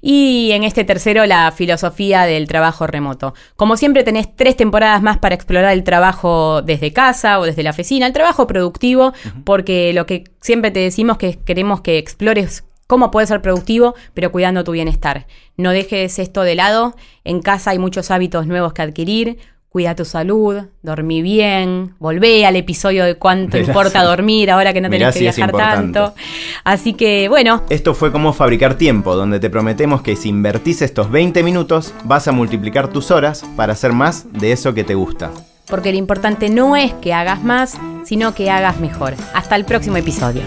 Y 0.01 0.51
en 0.51 0.65
este 0.65 0.83
tercero, 0.83 1.25
la 1.27 1.53
filosofía 1.53 2.23
del 2.25 2.49
trabajo 2.49 2.89
remoto. 2.89 3.35
Como 3.55 3.77
siempre, 3.77 4.03
tenés 4.03 4.35
tres 4.35 4.57
temporadas 4.57 5.01
más 5.01 5.19
para 5.19 5.37
explorar 5.37 5.73
el 5.73 5.85
trabajo 5.85 6.61
desde 6.63 6.93
casa 6.93 7.39
o 7.39 7.45
desde 7.45 7.63
la 7.63 7.71
oficina, 7.71 8.07
el 8.09 8.13
trabajo 8.13 8.49
productivo, 8.49 9.13
porque 9.45 9.93
lo 9.93 10.05
que 10.07 10.25
siempre 10.41 10.73
te 10.73 10.81
decimos 10.81 11.19
que 11.19 11.39
queremos 11.39 11.83
que 11.83 11.99
explores 11.99 12.65
cómo 12.89 13.13
puedes 13.13 13.29
ser 13.29 13.41
productivo, 13.43 13.95
pero 14.13 14.33
cuidando 14.33 14.65
tu 14.65 14.73
bienestar. 14.73 15.29
No 15.57 15.71
dejes 15.71 16.19
esto 16.19 16.43
de 16.43 16.57
lado. 16.57 16.97
En 17.23 17.41
casa 17.43 17.71
hay 17.71 17.79
muchos 17.79 18.11
hábitos 18.11 18.49
nuevos 18.49 18.73
que 18.73 18.83
adquirir. 18.83 19.39
Cuida 19.73 19.95
tu 19.97 20.05
salud, 20.05 20.65
dormí 20.83 21.23
bien, 21.23 21.95
volvé 21.99 22.45
al 22.45 22.57
episodio 22.57 23.07
de 23.07 23.15
cuánto 23.15 23.57
Mirá 23.57 23.69
importa 23.71 24.01
si- 24.01 24.07
dormir 24.07 24.51
ahora 24.51 24.75
que 24.75 24.83
no 24.83 24.91
mirá 24.91 25.11
tenés 25.11 25.15
que 25.15 25.33
si 25.33 25.41
viajar 25.41 25.53
tanto. 25.53 26.15
Así 26.63 26.93
que, 26.93 27.31
bueno, 27.31 27.63
Esto 27.71 27.95
fue 27.95 28.13
como 28.13 28.35
fabricar 28.35 28.75
tiempo, 28.77 29.17
donde 29.17 29.41
te 29.41 29.49
prometemos 29.49 30.03
que 30.03 30.15
si 30.15 30.29
invertís 30.29 30.83
estos 30.83 31.11
20 31.11 31.43
minutos, 31.43 31.95
vas 32.05 32.29
a 32.29 32.33
multiplicar 32.33 32.89
tus 32.89 33.11
horas 33.11 33.47
para 33.57 33.73
hacer 33.73 33.95
más 33.95 34.31
de 34.35 34.53
eso 34.53 34.75
que 34.75 34.85
te 34.85 34.95
gusta. 34.95 35.31
porque 35.69 35.91
lo 35.91 35.97
importante 35.97 36.51
no 36.51 36.77
es 36.77 36.93
que 36.95 37.15
hagas 37.15 37.43
más, 37.43 37.79
sino 38.05 38.35
que 38.35 38.51
hagas 38.51 38.79
mejor. 38.79 39.15
Hasta 39.33 39.57
el 39.57 39.65
próximo 39.65 39.97
episodio. 39.97 40.43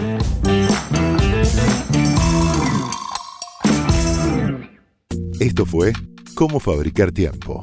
Esto 5.40 5.66
fue 5.66 5.92
Cómo 6.34 6.60
fabricar 6.60 7.12
tiempo, 7.12 7.62